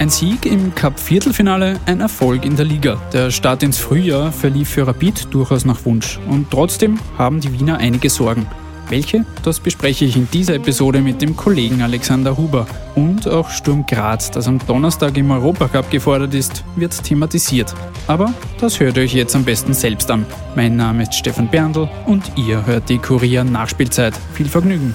Ein 0.00 0.08
Sieg 0.08 0.46
im 0.46 0.74
Cup-Viertelfinale, 0.74 1.78
ein 1.84 2.00
Erfolg 2.00 2.46
in 2.46 2.56
der 2.56 2.64
Liga. 2.64 2.96
Der 3.12 3.30
Start 3.30 3.62
ins 3.62 3.76
Frühjahr 3.76 4.32
verlief 4.32 4.70
für 4.70 4.86
Rapid 4.86 5.28
durchaus 5.34 5.66
nach 5.66 5.84
Wunsch. 5.84 6.18
Und 6.26 6.50
trotzdem 6.50 6.98
haben 7.18 7.40
die 7.40 7.52
Wiener 7.52 7.76
einige 7.76 8.08
Sorgen. 8.08 8.46
Welche? 8.88 9.26
Das 9.42 9.60
bespreche 9.60 10.06
ich 10.06 10.16
in 10.16 10.26
dieser 10.30 10.54
Episode 10.54 11.02
mit 11.02 11.20
dem 11.20 11.36
Kollegen 11.36 11.82
Alexander 11.82 12.38
Huber. 12.38 12.66
Und 12.94 13.28
auch 13.28 13.50
Sturm 13.50 13.84
Graz, 13.84 14.30
das 14.30 14.48
am 14.48 14.58
Donnerstag 14.66 15.18
im 15.18 15.30
Europacup 15.30 15.90
gefordert 15.90 16.32
ist, 16.32 16.64
wird 16.76 17.04
thematisiert. 17.04 17.74
Aber 18.06 18.32
das 18.58 18.80
hört 18.80 18.96
euch 18.96 19.12
jetzt 19.12 19.36
am 19.36 19.44
besten 19.44 19.74
selbst 19.74 20.10
an. 20.10 20.24
Mein 20.56 20.76
Name 20.76 21.02
ist 21.02 21.14
Stefan 21.14 21.48
Berndl 21.48 21.90
und 22.06 22.24
ihr 22.36 22.64
hört 22.64 22.88
die 22.88 22.96
Kurier 22.96 23.44
Nachspielzeit. 23.44 24.14
Viel 24.32 24.48
Vergnügen! 24.48 24.94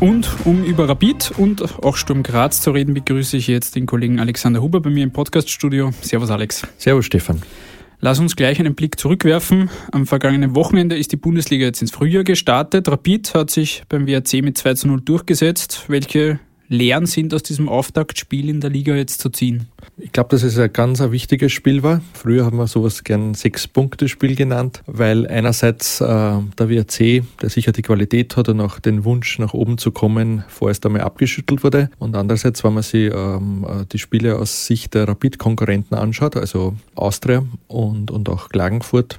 Und 0.00 0.28
um 0.44 0.62
über 0.62 0.88
Rapid 0.88 1.32
und 1.38 1.82
auch 1.82 1.96
Sturm 1.96 2.22
Graz 2.22 2.60
zu 2.60 2.70
reden, 2.70 2.94
begrüße 2.94 3.36
ich 3.36 3.48
jetzt 3.48 3.74
den 3.74 3.86
Kollegen 3.86 4.20
Alexander 4.20 4.62
Huber 4.62 4.80
bei 4.80 4.90
mir 4.90 5.02
im 5.02 5.10
Podcaststudio. 5.10 5.90
Servus 6.02 6.30
Alex. 6.30 6.64
Servus 6.76 7.06
Stefan. 7.06 7.42
Lass 8.00 8.20
uns 8.20 8.36
gleich 8.36 8.60
einen 8.60 8.76
Blick 8.76 8.96
zurückwerfen. 8.96 9.70
Am 9.90 10.06
vergangenen 10.06 10.54
Wochenende 10.54 10.96
ist 10.96 11.10
die 11.10 11.16
Bundesliga 11.16 11.64
jetzt 11.64 11.82
ins 11.82 11.90
Frühjahr 11.90 12.22
gestartet. 12.22 12.86
Rapid 12.86 13.34
hat 13.34 13.50
sich 13.50 13.82
beim 13.88 14.06
WRC 14.06 14.34
mit 14.40 14.56
2 14.56 14.74
zu 14.74 14.86
0 14.86 15.00
durchgesetzt. 15.00 15.86
Welche 15.88 16.38
Lehren 16.68 17.06
sind 17.06 17.32
aus 17.32 17.42
diesem 17.42 17.68
Auftaktspiel 17.68 18.50
in 18.50 18.60
der 18.60 18.68
Liga 18.68 18.94
jetzt 18.94 19.20
zu 19.22 19.30
ziehen? 19.30 19.68
Ich 19.96 20.12
glaube, 20.12 20.28
dass 20.30 20.42
es 20.42 20.58
ein 20.58 20.70
ganz 20.72 21.00
ein 21.00 21.12
wichtiges 21.12 21.50
Spiel 21.50 21.82
war. 21.82 22.02
Früher 22.12 22.44
haben 22.44 22.58
wir 22.58 22.66
sowas 22.66 23.04
gern 23.04 23.32
Sechs-Punkte-Spiel 23.32 24.36
genannt, 24.36 24.82
weil 24.86 25.26
einerseits 25.26 26.00
äh, 26.00 26.04
der 26.04 26.68
WRC, 26.68 27.24
der 27.40 27.48
sicher 27.48 27.72
die 27.72 27.82
Qualität 27.82 28.36
hat 28.36 28.50
und 28.50 28.60
auch 28.60 28.80
den 28.80 29.04
Wunsch 29.04 29.38
nach 29.38 29.54
oben 29.54 29.78
zu 29.78 29.92
kommen, 29.92 30.44
vorerst 30.48 30.84
einmal 30.84 31.02
abgeschüttelt 31.02 31.64
wurde. 31.64 31.90
Und 31.98 32.14
andererseits, 32.16 32.62
wenn 32.64 32.74
man 32.74 32.82
sich 32.82 33.10
ähm, 33.14 33.66
äh, 33.66 33.86
die 33.90 33.98
Spiele 33.98 34.38
aus 34.38 34.66
Sicht 34.66 34.92
der 34.92 35.08
Rapid-Konkurrenten 35.08 35.94
anschaut, 35.94 36.36
also 36.36 36.76
Austria 36.94 37.44
und, 37.66 38.10
und 38.10 38.28
auch 38.28 38.50
Klagenfurt, 38.50 39.18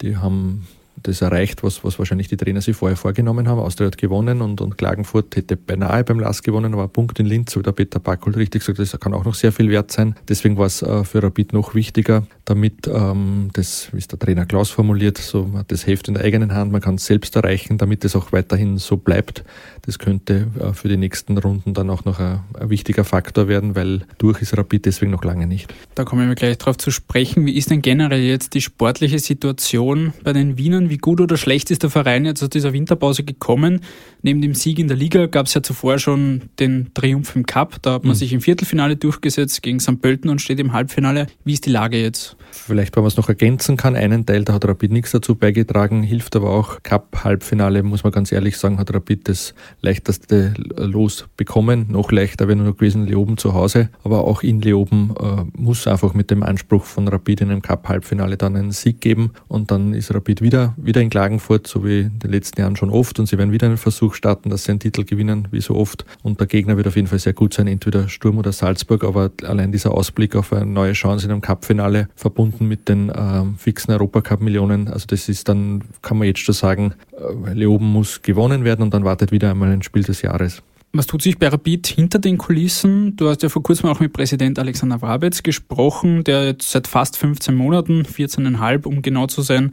die 0.00 0.16
haben 0.16 0.66
das 1.04 1.20
erreicht, 1.20 1.62
was, 1.62 1.84
was 1.84 1.98
wahrscheinlich 1.98 2.28
die 2.28 2.36
Trainer 2.36 2.60
sich 2.60 2.76
vorher 2.76 2.96
vorgenommen 2.96 3.46
haben. 3.48 3.60
Austria 3.60 3.86
hat 3.86 3.98
gewonnen 3.98 4.40
und, 4.42 4.60
und 4.60 4.76
Klagenfurt 4.76 5.36
hätte 5.36 5.56
beinahe 5.56 6.02
beim 6.02 6.18
Last 6.18 6.42
gewonnen, 6.42 6.72
aber 6.72 6.84
ein 6.84 6.90
Punkt 6.90 7.20
in 7.20 7.26
Linz, 7.26 7.52
so 7.52 7.60
wie 7.60 7.64
der 7.64 7.72
Peter 7.72 8.00
Backel 8.00 8.34
richtig 8.34 8.64
gesagt 8.64 8.78
das 8.78 8.98
kann 8.98 9.14
auch 9.14 9.24
noch 9.24 9.34
sehr 9.34 9.52
viel 9.52 9.70
wert 9.70 9.92
sein. 9.92 10.16
Deswegen 10.28 10.56
war 10.56 10.66
es 10.66 10.82
äh, 10.82 11.04
für 11.04 11.22
Rapid 11.22 11.52
noch 11.52 11.74
wichtiger, 11.74 12.26
damit 12.44 12.86
ähm, 12.86 13.50
das, 13.54 13.88
wie 13.92 13.98
es 13.98 14.08
der 14.08 14.18
Trainer 14.18 14.44
Klaus 14.44 14.70
formuliert, 14.70 15.18
so 15.18 15.50
das 15.68 15.86
Heft 15.86 16.08
in 16.08 16.14
der 16.14 16.24
eigenen 16.24 16.52
Hand, 16.54 16.72
man 16.72 16.80
kann 16.80 16.96
es 16.96 17.06
selbst 17.06 17.34
erreichen, 17.36 17.78
damit 17.78 18.04
es 18.04 18.14
auch 18.14 18.32
weiterhin 18.32 18.76
so 18.78 18.96
bleibt. 18.96 19.44
Das 19.82 19.98
könnte 19.98 20.48
äh, 20.60 20.72
für 20.72 20.88
die 20.88 20.96
nächsten 20.96 21.38
Runden 21.38 21.74
dann 21.74 21.90
auch 21.90 22.04
noch 22.04 22.20
ein, 22.20 22.40
ein, 22.58 22.70
wichtiger 22.70 23.04
Faktor 23.04 23.48
werden, 23.48 23.76
weil 23.76 24.02
durch 24.18 24.42
ist 24.42 24.56
Rapid 24.56 24.86
deswegen 24.86 25.10
noch 25.10 25.24
lange 25.24 25.46
nicht. 25.46 25.72
Da 25.94 26.04
kommen 26.04 26.28
wir 26.28 26.34
gleich 26.34 26.58
drauf 26.58 26.76
zu 26.76 26.90
sprechen. 26.90 27.46
Wie 27.46 27.56
ist 27.56 27.70
denn 27.70 27.82
generell 27.82 28.22
jetzt 28.22 28.54
die 28.54 28.60
sportliche 28.60 29.18
Situation 29.18 30.12
bei 30.22 30.32
den 30.32 30.58
Wienern? 30.58 30.90
Wie 30.90 30.98
gut 30.98 31.20
oder 31.20 31.36
schlecht 31.36 31.70
ist 31.70 31.82
der 31.82 31.90
Verein 31.90 32.24
jetzt 32.24 32.42
aus 32.42 32.50
dieser 32.50 32.72
Winterpause 32.72 33.24
gekommen? 33.24 33.80
Neben 34.22 34.40
dem 34.40 34.54
Sieg 34.54 34.78
in 34.78 34.88
der 34.88 34.96
Liga 34.96 35.26
gab 35.26 35.46
es 35.46 35.54
ja 35.54 35.62
zuvor 35.62 35.98
schon 35.98 36.42
den 36.58 36.92
Triumph 36.94 37.36
im 37.36 37.44
Cup. 37.44 37.82
Da 37.82 37.94
hat 37.94 38.04
man 38.04 38.14
mhm. 38.14 38.18
sich 38.18 38.32
im 38.32 38.40
Viertelfinale 38.40 38.96
durchgesetzt 38.96 39.62
gegen 39.62 39.80
St. 39.80 40.00
Pölten 40.00 40.30
und 40.30 40.40
steht 40.40 40.60
im 40.60 40.72
Halbfinale. 40.72 41.26
Wie 41.44 41.52
ist 41.52 41.66
die 41.66 41.70
Lage 41.70 42.00
jetzt? 42.00 42.33
Vielleicht, 42.54 42.94
wenn 42.96 43.02
man 43.02 43.08
es 43.08 43.16
noch 43.16 43.28
ergänzen 43.28 43.76
kann, 43.76 43.96
einen 43.96 44.24
Teil, 44.24 44.44
da 44.44 44.54
hat 44.54 44.64
Rapid 44.64 44.92
nichts 44.92 45.10
dazu 45.10 45.34
beigetragen, 45.34 46.02
hilft 46.02 46.36
aber 46.36 46.50
auch. 46.50 46.82
Cup-Halbfinale, 46.82 47.82
muss 47.82 48.04
man 48.04 48.12
ganz 48.12 48.30
ehrlich 48.30 48.56
sagen, 48.56 48.78
hat 48.78 48.94
Rapid 48.94 49.28
das 49.28 49.54
leichteste 49.80 50.54
Los 50.76 51.26
bekommen. 51.36 51.86
Noch 51.88 52.12
leichter 52.12 52.46
wäre 52.46 52.56
nur 52.56 52.74
gewesen 52.74 53.06
Leoben 53.06 53.36
zu 53.36 53.54
Hause. 53.54 53.90
Aber 54.04 54.24
auch 54.24 54.42
in 54.42 54.60
Leoben 54.60 55.14
äh, 55.20 55.44
muss 55.60 55.86
einfach 55.86 56.14
mit 56.14 56.30
dem 56.30 56.42
Anspruch 56.42 56.84
von 56.84 57.08
Rapid 57.08 57.42
in 57.42 57.50
einem 57.50 57.60
Cup-Halbfinale 57.60 58.36
dann 58.36 58.56
einen 58.56 58.70
Sieg 58.70 59.00
geben. 59.00 59.32
Und 59.48 59.70
dann 59.70 59.92
ist 59.92 60.14
Rapid 60.14 60.40
wieder, 60.40 60.74
wieder 60.76 61.00
in 61.00 61.10
Klagenfurt, 61.10 61.66
so 61.66 61.84
wie 61.84 62.02
in 62.02 62.18
den 62.20 62.30
letzten 62.30 62.60
Jahren 62.60 62.76
schon 62.76 62.90
oft. 62.90 63.18
Und 63.18 63.26
sie 63.26 63.36
werden 63.36 63.52
wieder 63.52 63.66
einen 63.66 63.78
Versuch 63.78 64.14
starten, 64.14 64.48
dass 64.48 64.64
sie 64.64 64.70
einen 64.70 64.80
Titel 64.80 65.04
gewinnen, 65.04 65.48
wie 65.50 65.60
so 65.60 65.74
oft. 65.74 66.04
Und 66.22 66.38
der 66.38 66.46
Gegner 66.46 66.76
wird 66.76 66.86
auf 66.86 66.96
jeden 66.96 67.08
Fall 67.08 67.18
sehr 67.18 67.32
gut 67.32 67.52
sein, 67.52 67.66
entweder 67.66 68.08
Sturm 68.08 68.38
oder 68.38 68.52
Salzburg. 68.52 69.02
Aber 69.02 69.32
allein 69.42 69.72
dieser 69.72 69.92
Ausblick 69.92 70.36
auf 70.36 70.52
eine 70.52 70.66
neue 70.66 70.92
Chance 70.92 71.26
in 71.26 71.32
einem 71.32 71.40
Cup-Finale 71.40 72.08
verbunden 72.14 72.43
verbunden 72.44 72.68
mit 72.68 72.88
den 72.88 73.08
äh, 73.08 73.44
fixen 73.56 73.92
Europacup-Millionen. 73.92 74.88
Also 74.88 75.06
das 75.06 75.28
ist 75.28 75.48
dann, 75.48 75.84
kann 76.02 76.18
man 76.18 76.26
jetzt 76.26 76.40
schon 76.40 76.54
sagen, 76.54 76.94
äh, 77.12 77.52
Leoben 77.52 77.90
muss 77.90 78.22
gewonnen 78.22 78.64
werden 78.64 78.82
und 78.82 78.94
dann 78.94 79.04
wartet 79.04 79.32
wieder 79.32 79.50
einmal 79.50 79.70
ein 79.70 79.82
Spiel 79.82 80.02
des 80.02 80.22
Jahres. 80.22 80.62
Was 80.96 81.08
tut 81.08 81.22
sich 81.22 81.38
bei 81.38 81.48
Rapid 81.48 81.88
hinter 81.88 82.20
den 82.20 82.38
Kulissen? 82.38 83.16
Du 83.16 83.28
hast 83.28 83.42
ja 83.42 83.48
vor 83.48 83.64
kurzem 83.64 83.88
auch 83.88 83.98
mit 83.98 84.12
Präsident 84.12 84.60
Alexander 84.60 85.02
Wabetz 85.02 85.42
gesprochen, 85.42 86.22
der 86.22 86.44
jetzt 86.46 86.70
seit 86.70 86.86
fast 86.86 87.16
15 87.16 87.52
Monaten, 87.52 88.02
14,5 88.02 88.86
um 88.86 89.02
genau 89.02 89.26
zu 89.26 89.42
sein, 89.42 89.72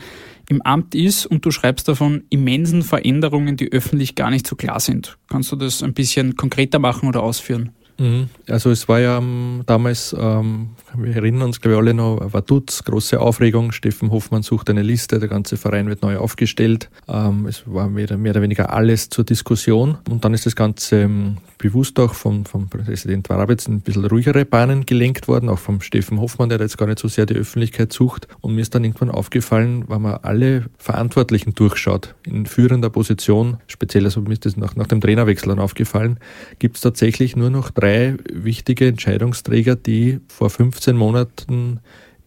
im 0.49 0.63
Amt 0.63 0.95
ist 0.95 1.27
und 1.27 1.45
du 1.45 1.51
schreibst 1.51 1.87
davon 1.87 2.23
immensen 2.31 2.81
Veränderungen, 2.81 3.55
die 3.55 3.71
öffentlich 3.71 4.15
gar 4.15 4.31
nicht 4.31 4.47
so 4.47 4.55
klar 4.55 4.79
sind. 4.79 5.17
Kannst 5.29 5.51
du 5.51 5.55
das 5.55 5.83
ein 5.83 5.93
bisschen 5.93 6.35
konkreter 6.37 6.79
machen 6.79 7.07
oder 7.07 7.21
ausführen? 7.21 7.69
Mhm. 8.01 8.29
Also 8.49 8.71
es 8.71 8.89
war 8.89 8.99
ja 8.99 9.19
ähm, 9.19 9.61
damals, 9.67 10.15
ähm, 10.19 10.71
wir 10.95 11.15
erinnern 11.15 11.43
uns 11.43 11.61
glaube 11.61 11.75
ich 11.75 11.79
alle 11.79 11.93
noch, 11.93 12.33
Vaduz, 12.33 12.83
große 12.83 13.19
Aufregung, 13.19 13.71
Steffen 13.71 14.09
Hoffmann 14.09 14.41
sucht 14.41 14.71
eine 14.71 14.81
Liste, 14.81 15.19
der 15.19 15.29
ganze 15.29 15.55
Verein 15.55 15.87
wird 15.87 16.01
neu 16.01 16.17
aufgestellt. 16.17 16.89
Ähm, 17.07 17.45
es 17.45 17.63
war 17.67 17.89
mehr, 17.89 18.17
mehr, 18.17 18.31
oder 18.31 18.41
weniger 18.41 18.73
alles 18.73 19.09
zur 19.09 19.23
Diskussion 19.23 19.99
und 20.09 20.25
dann 20.25 20.33
ist 20.33 20.47
das 20.47 20.55
Ganze 20.55 21.01
ähm, 21.01 21.37
bewusst 21.61 21.99
auch 21.99 22.15
vom, 22.15 22.43
vom 22.45 22.69
Präsident 22.69 23.29
Warabitz 23.29 23.67
ein 23.67 23.81
bisschen 23.81 24.05
ruhigere 24.05 24.45
Bahnen 24.45 24.85
gelenkt 24.85 25.27
worden, 25.27 25.47
auch 25.47 25.59
vom 25.59 25.79
Steffen 25.79 26.19
Hoffmann, 26.19 26.49
der 26.49 26.59
jetzt 26.59 26.77
gar 26.77 26.87
nicht 26.87 26.97
so 26.97 27.07
sehr 27.07 27.27
die 27.27 27.35
Öffentlichkeit 27.35 27.93
sucht. 27.93 28.27
Und 28.41 28.55
mir 28.55 28.61
ist 28.61 28.73
dann 28.73 28.83
irgendwann 28.83 29.11
aufgefallen, 29.11 29.85
wenn 29.87 30.01
man 30.01 30.15
alle 30.23 30.65
Verantwortlichen 30.79 31.53
durchschaut, 31.53 32.15
in 32.25 32.47
führender 32.47 32.89
Position, 32.89 33.57
speziell 33.67 34.05
also 34.05 34.21
mir 34.21 34.33
ist 34.33 34.45
das 34.45 34.57
nach, 34.57 34.75
nach 34.75 34.87
dem 34.87 35.01
Trainerwechsel 35.01 35.49
dann 35.49 35.59
aufgefallen, 35.59 36.19
gibt 36.57 36.77
es 36.77 36.81
tatsächlich 36.81 37.35
nur 37.35 37.51
noch 37.51 37.69
drei 37.69 38.15
wichtige 38.33 38.87
Entscheidungsträger, 38.87 39.75
die 39.75 40.19
vor 40.27 40.49
15 40.49 40.97
Monaten 40.97 41.79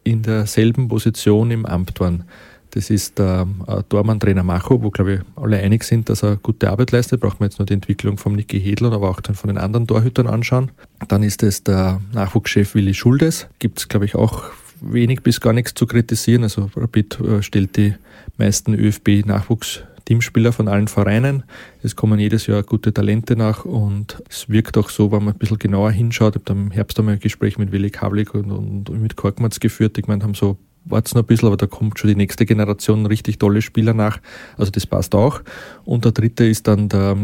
in 0.05 0.22
derselben 0.22 0.87
Position 0.87 1.51
im 1.51 1.66
Amt 1.66 1.99
waren. 1.99 2.25
Das 2.74 2.90
ist 2.90 3.20
der 3.20 3.46
äh, 3.68 3.84
Tormann-Trainer 3.88 4.42
Macho, 4.42 4.82
wo, 4.82 4.90
glaube 4.90 5.14
ich, 5.14 5.20
alle 5.40 5.58
einig 5.58 5.84
sind, 5.84 6.08
dass 6.08 6.24
er 6.24 6.36
gute 6.36 6.70
Arbeit 6.70 6.90
leistet. 6.90 7.20
Braucht 7.20 7.38
man 7.38 7.48
jetzt 7.48 7.60
nur 7.60 7.66
die 7.66 7.74
Entwicklung 7.74 8.18
von 8.18 8.34
Niki 8.34 8.60
Hedl, 8.60 8.92
aber 8.92 9.10
auch 9.10 9.20
dann 9.20 9.36
von 9.36 9.46
den 9.46 9.58
anderen 9.58 9.86
Torhütern 9.86 10.26
anschauen. 10.26 10.72
Dann 11.06 11.22
ist 11.22 11.44
es 11.44 11.62
der 11.62 12.00
Nachwuchschef 12.12 12.74
Willi 12.74 12.92
Schuldes. 12.92 13.46
Gibt 13.60 13.78
es, 13.78 13.88
glaube 13.88 14.06
ich, 14.06 14.16
auch 14.16 14.42
wenig 14.80 15.22
bis 15.22 15.40
gar 15.40 15.52
nichts 15.52 15.74
zu 15.74 15.86
kritisieren. 15.86 16.42
Also 16.42 16.68
Rapid 16.74 17.20
äh, 17.20 17.42
stellt 17.42 17.76
die 17.76 17.94
meisten 18.38 18.74
ÖFB-Nachwuchs 18.74 19.84
Teamspieler 20.04 20.52
von 20.52 20.66
allen 20.66 20.88
Vereinen. 20.88 21.44
Es 21.82 21.94
kommen 21.94 22.18
jedes 22.18 22.48
Jahr 22.48 22.62
gute 22.64 22.92
Talente 22.92 23.36
nach 23.36 23.64
und 23.64 24.22
es 24.28 24.48
wirkt 24.48 24.76
auch 24.76 24.91
so, 24.91 25.12
wenn 25.12 25.24
man 25.24 25.34
ein 25.34 25.38
bisschen 25.38 25.58
genauer 25.58 25.92
hinschaut. 25.92 26.36
Ich 26.36 26.42
habe 26.50 26.58
im 26.58 26.70
Herbst 26.72 26.98
einmal 26.98 27.14
ein 27.14 27.20
Gespräch 27.20 27.56
mit 27.56 27.72
Willi 27.72 27.91
Kavlik 27.91 28.34
und, 28.34 28.50
und, 28.50 29.00
mit 29.00 29.16
Korkmaz 29.16 29.60
geführt. 29.60 29.96
Ich 29.96 30.06
meine, 30.06 30.22
haben 30.24 30.34
so 30.34 30.58
wart's 30.84 31.15
noch 31.15 31.22
ein 31.22 31.27
bisschen, 31.27 31.49
aber 31.49 31.56
da 31.56 31.67
kommt 31.67 31.99
schon 31.99 32.09
die 32.09 32.17
nächste 32.17 32.47
Generation 32.47 33.06
richtig 33.06 33.39
tolle 33.39 33.62
Spieler 33.62 33.95
nach. 33.95 34.19
Also 34.56 34.71
das 34.71 34.87
passt 34.87 35.15
auch. 35.15 35.41
Und 35.84 36.05
der 36.05 36.12
dritte 36.12 36.45
ist 36.47 36.69
dann 36.69 36.89
der, 36.89 37.17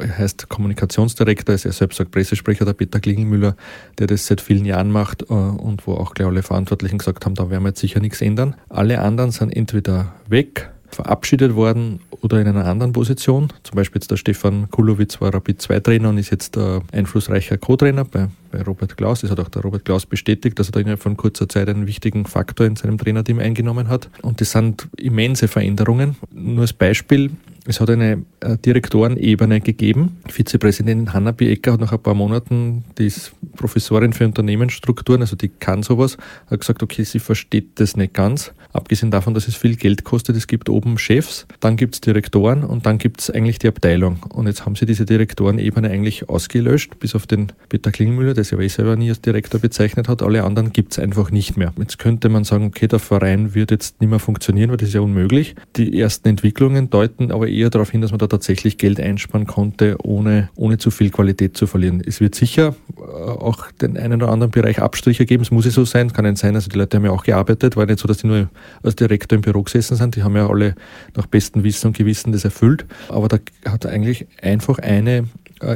äh, 0.00 0.08
heißt 0.08 0.48
Kommunikationsdirektor, 0.48 1.54
ist 1.54 1.64
ja 1.64 1.72
selbst 1.72 1.96
sagt 1.96 2.10
Pressesprecher, 2.10 2.64
der 2.64 2.74
Peter 2.74 3.00
Klingelmüller, 3.00 3.56
der 3.98 4.06
das 4.06 4.26
seit 4.26 4.40
vielen 4.40 4.64
Jahren 4.64 4.90
macht 4.90 5.22
äh, 5.22 5.34
und 5.34 5.86
wo 5.86 5.94
auch 5.94 6.14
gleich 6.14 6.28
alle 6.28 6.42
Verantwortlichen 6.42 6.98
gesagt 6.98 7.24
haben, 7.24 7.34
da 7.34 7.50
werden 7.50 7.62
wir 7.62 7.70
jetzt 7.70 7.80
sicher 7.80 8.00
nichts 8.00 8.20
ändern. 8.20 8.54
Alle 8.68 9.00
anderen 9.00 9.30
sind 9.30 9.50
entweder 9.50 10.14
weg, 10.28 10.70
verabschiedet 10.88 11.54
worden 11.54 12.00
oder 12.20 12.40
in 12.40 12.48
einer 12.48 12.66
anderen 12.66 12.92
Position. 12.92 13.52
Zum 13.62 13.76
Beispiel 13.76 14.00
jetzt 14.00 14.10
der 14.10 14.16
Stefan 14.16 14.70
Kulowitz 14.70 15.20
war 15.20 15.32
Rapid 15.32 15.62
2 15.62 15.80
Trainer 15.80 16.08
und 16.10 16.18
ist 16.18 16.30
jetzt 16.30 16.56
äh, 16.56 16.80
einflussreicher 16.92 17.58
Co-Trainer 17.58 18.04
bei, 18.04 18.28
bei 18.50 18.62
Robert 18.62 18.96
Klaus. 18.96 19.20
Das 19.20 19.30
hat 19.30 19.40
auch 19.40 19.48
der 19.48 19.62
Robert 19.62 19.84
Klaus 19.84 20.06
bestätigt, 20.06 20.58
dass 20.58 20.68
er 20.68 20.72
da 20.72 20.80
innerhalb 20.80 21.02
von 21.02 21.16
kurzer 21.16 21.48
Zeit 21.48 21.68
einen 21.68 21.86
wichtigen 21.86 22.26
Faktor 22.26 22.66
in 22.66 22.76
seinem 22.76 22.98
Trainerteam 22.98 23.38
eingenommen 23.38 23.88
hat. 23.88 24.08
Und 24.22 24.40
das 24.40 24.52
sind 24.52 24.88
immense 24.96 25.48
Veränderungen. 25.48 26.16
Nur 26.32 26.62
als 26.62 26.72
Beispiel, 26.72 27.30
es 27.66 27.80
hat 27.80 27.90
eine 27.90 28.24
äh, 28.40 28.56
Direktorenebene 28.56 29.60
gegeben. 29.60 30.16
Vizepräsidentin 30.28 31.12
Hanna 31.12 31.32
Biecker 31.32 31.74
hat 31.74 31.80
nach 31.80 31.92
ein 31.92 32.02
paar 32.02 32.14
Monaten, 32.14 32.84
die 32.98 33.06
ist 33.06 33.32
Professorin 33.56 34.12
für 34.12 34.24
Unternehmensstrukturen, 34.24 35.20
also 35.20 35.36
die 35.36 35.48
kann 35.48 35.82
sowas, 35.82 36.16
hat 36.50 36.60
gesagt, 36.60 36.82
okay, 36.82 37.04
sie 37.04 37.18
versteht 37.18 37.78
das 37.78 37.96
nicht 37.96 38.14
ganz. 38.14 38.52
Abgesehen 38.72 39.10
davon, 39.10 39.34
dass 39.34 39.48
es 39.48 39.56
viel 39.56 39.76
Geld 39.76 40.04
kostet, 40.04 40.36
es 40.36 40.46
gibt 40.46 40.68
oben 40.68 40.96
Chefs, 40.96 41.46
dann 41.58 41.76
gibt 41.76 41.94
es 41.94 42.00
Direktoren 42.00 42.64
und 42.64 42.86
dann 42.86 42.98
gibt 42.98 43.20
es 43.20 43.30
eigentlich 43.30 43.58
die 43.58 43.68
Abteilung. 43.68 44.22
Und 44.32 44.46
jetzt 44.46 44.64
haben 44.64 44.76
sie 44.76 44.86
diese 44.86 45.04
Direktorenebene 45.04 45.90
eigentlich 45.90 46.28
ausgelöscht, 46.28 46.98
bis 46.98 47.14
auf 47.14 47.26
den 47.26 47.52
Peter 47.68 47.90
Klingmüller, 47.90 48.34
sich 48.44 48.54
aber 48.54 48.62
eh 48.62 48.68
selber 48.68 48.96
nie 48.96 49.08
als 49.08 49.20
Direktor 49.20 49.60
bezeichnet 49.60 50.08
hat. 50.08 50.22
Alle 50.22 50.44
anderen 50.44 50.72
gibt 50.72 50.92
es 50.92 50.98
einfach 50.98 51.30
nicht 51.30 51.56
mehr. 51.56 51.72
Jetzt 51.78 51.98
könnte 51.98 52.28
man 52.28 52.44
sagen, 52.44 52.64
okay, 52.64 52.86
der 52.86 52.98
Verein 52.98 53.54
wird 53.54 53.70
jetzt 53.70 54.00
nicht 54.00 54.10
mehr 54.10 54.18
funktionieren, 54.18 54.70
weil 54.70 54.76
das 54.76 54.88
ist 54.88 54.94
ja 54.94 55.00
unmöglich. 55.00 55.54
Die 55.76 55.98
ersten 55.98 56.28
Entwicklungen 56.28 56.90
deuten 56.90 57.32
aber 57.32 57.48
eher 57.48 57.70
darauf 57.70 57.90
hin, 57.90 58.00
dass 58.00 58.10
man 58.10 58.18
da 58.18 58.26
tatsächlich 58.26 58.78
Geld 58.78 59.00
einsparen 59.00 59.46
konnte, 59.46 59.96
ohne, 60.02 60.50
ohne 60.56 60.78
zu 60.78 60.90
viel 60.90 61.10
Qualität 61.10 61.56
zu 61.56 61.66
verlieren. 61.66 62.02
Es 62.04 62.20
wird 62.20 62.34
sicher 62.34 62.74
äh, 62.96 63.02
auch 63.02 63.70
den 63.72 63.96
einen 63.96 64.22
oder 64.22 64.32
anderen 64.32 64.50
Bereich 64.50 64.80
Abstriche 64.80 65.26
geben. 65.26 65.42
Es 65.42 65.50
muss 65.50 65.64
ja 65.64 65.70
so 65.70 65.84
sein, 65.84 66.12
kann 66.12 66.24
nicht 66.24 66.38
sein. 66.38 66.54
Also 66.54 66.68
die 66.68 66.78
Leute 66.78 66.96
haben 66.96 67.04
ja 67.04 67.10
auch 67.10 67.24
gearbeitet, 67.24 67.76
war 67.76 67.86
nicht 67.86 67.98
so, 67.98 68.08
dass 68.08 68.18
die 68.18 68.26
nur 68.26 68.48
als 68.82 68.96
Direktor 68.96 69.36
im 69.36 69.42
Büro 69.42 69.62
gesessen 69.62 69.96
sind. 69.96 70.16
Die 70.16 70.22
haben 70.22 70.36
ja 70.36 70.48
alle 70.48 70.74
nach 71.16 71.26
bestem 71.26 71.64
Wissen 71.64 71.88
und 71.88 71.96
Gewissen 71.96 72.32
das 72.32 72.44
erfüllt. 72.44 72.86
Aber 73.08 73.28
da 73.28 73.38
hat 73.66 73.86
eigentlich 73.86 74.26
einfach 74.42 74.78
eine 74.78 75.24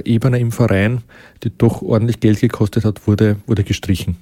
Ebene 0.04 0.38
im 0.38 0.52
Verein, 0.52 1.02
die 1.42 1.50
doch 1.56 1.82
ordentlich 1.82 2.20
Geld 2.20 2.40
gekostet 2.40 2.84
hat, 2.84 3.06
wurde, 3.06 3.36
wurde 3.46 3.64
gestrichen. 3.64 4.16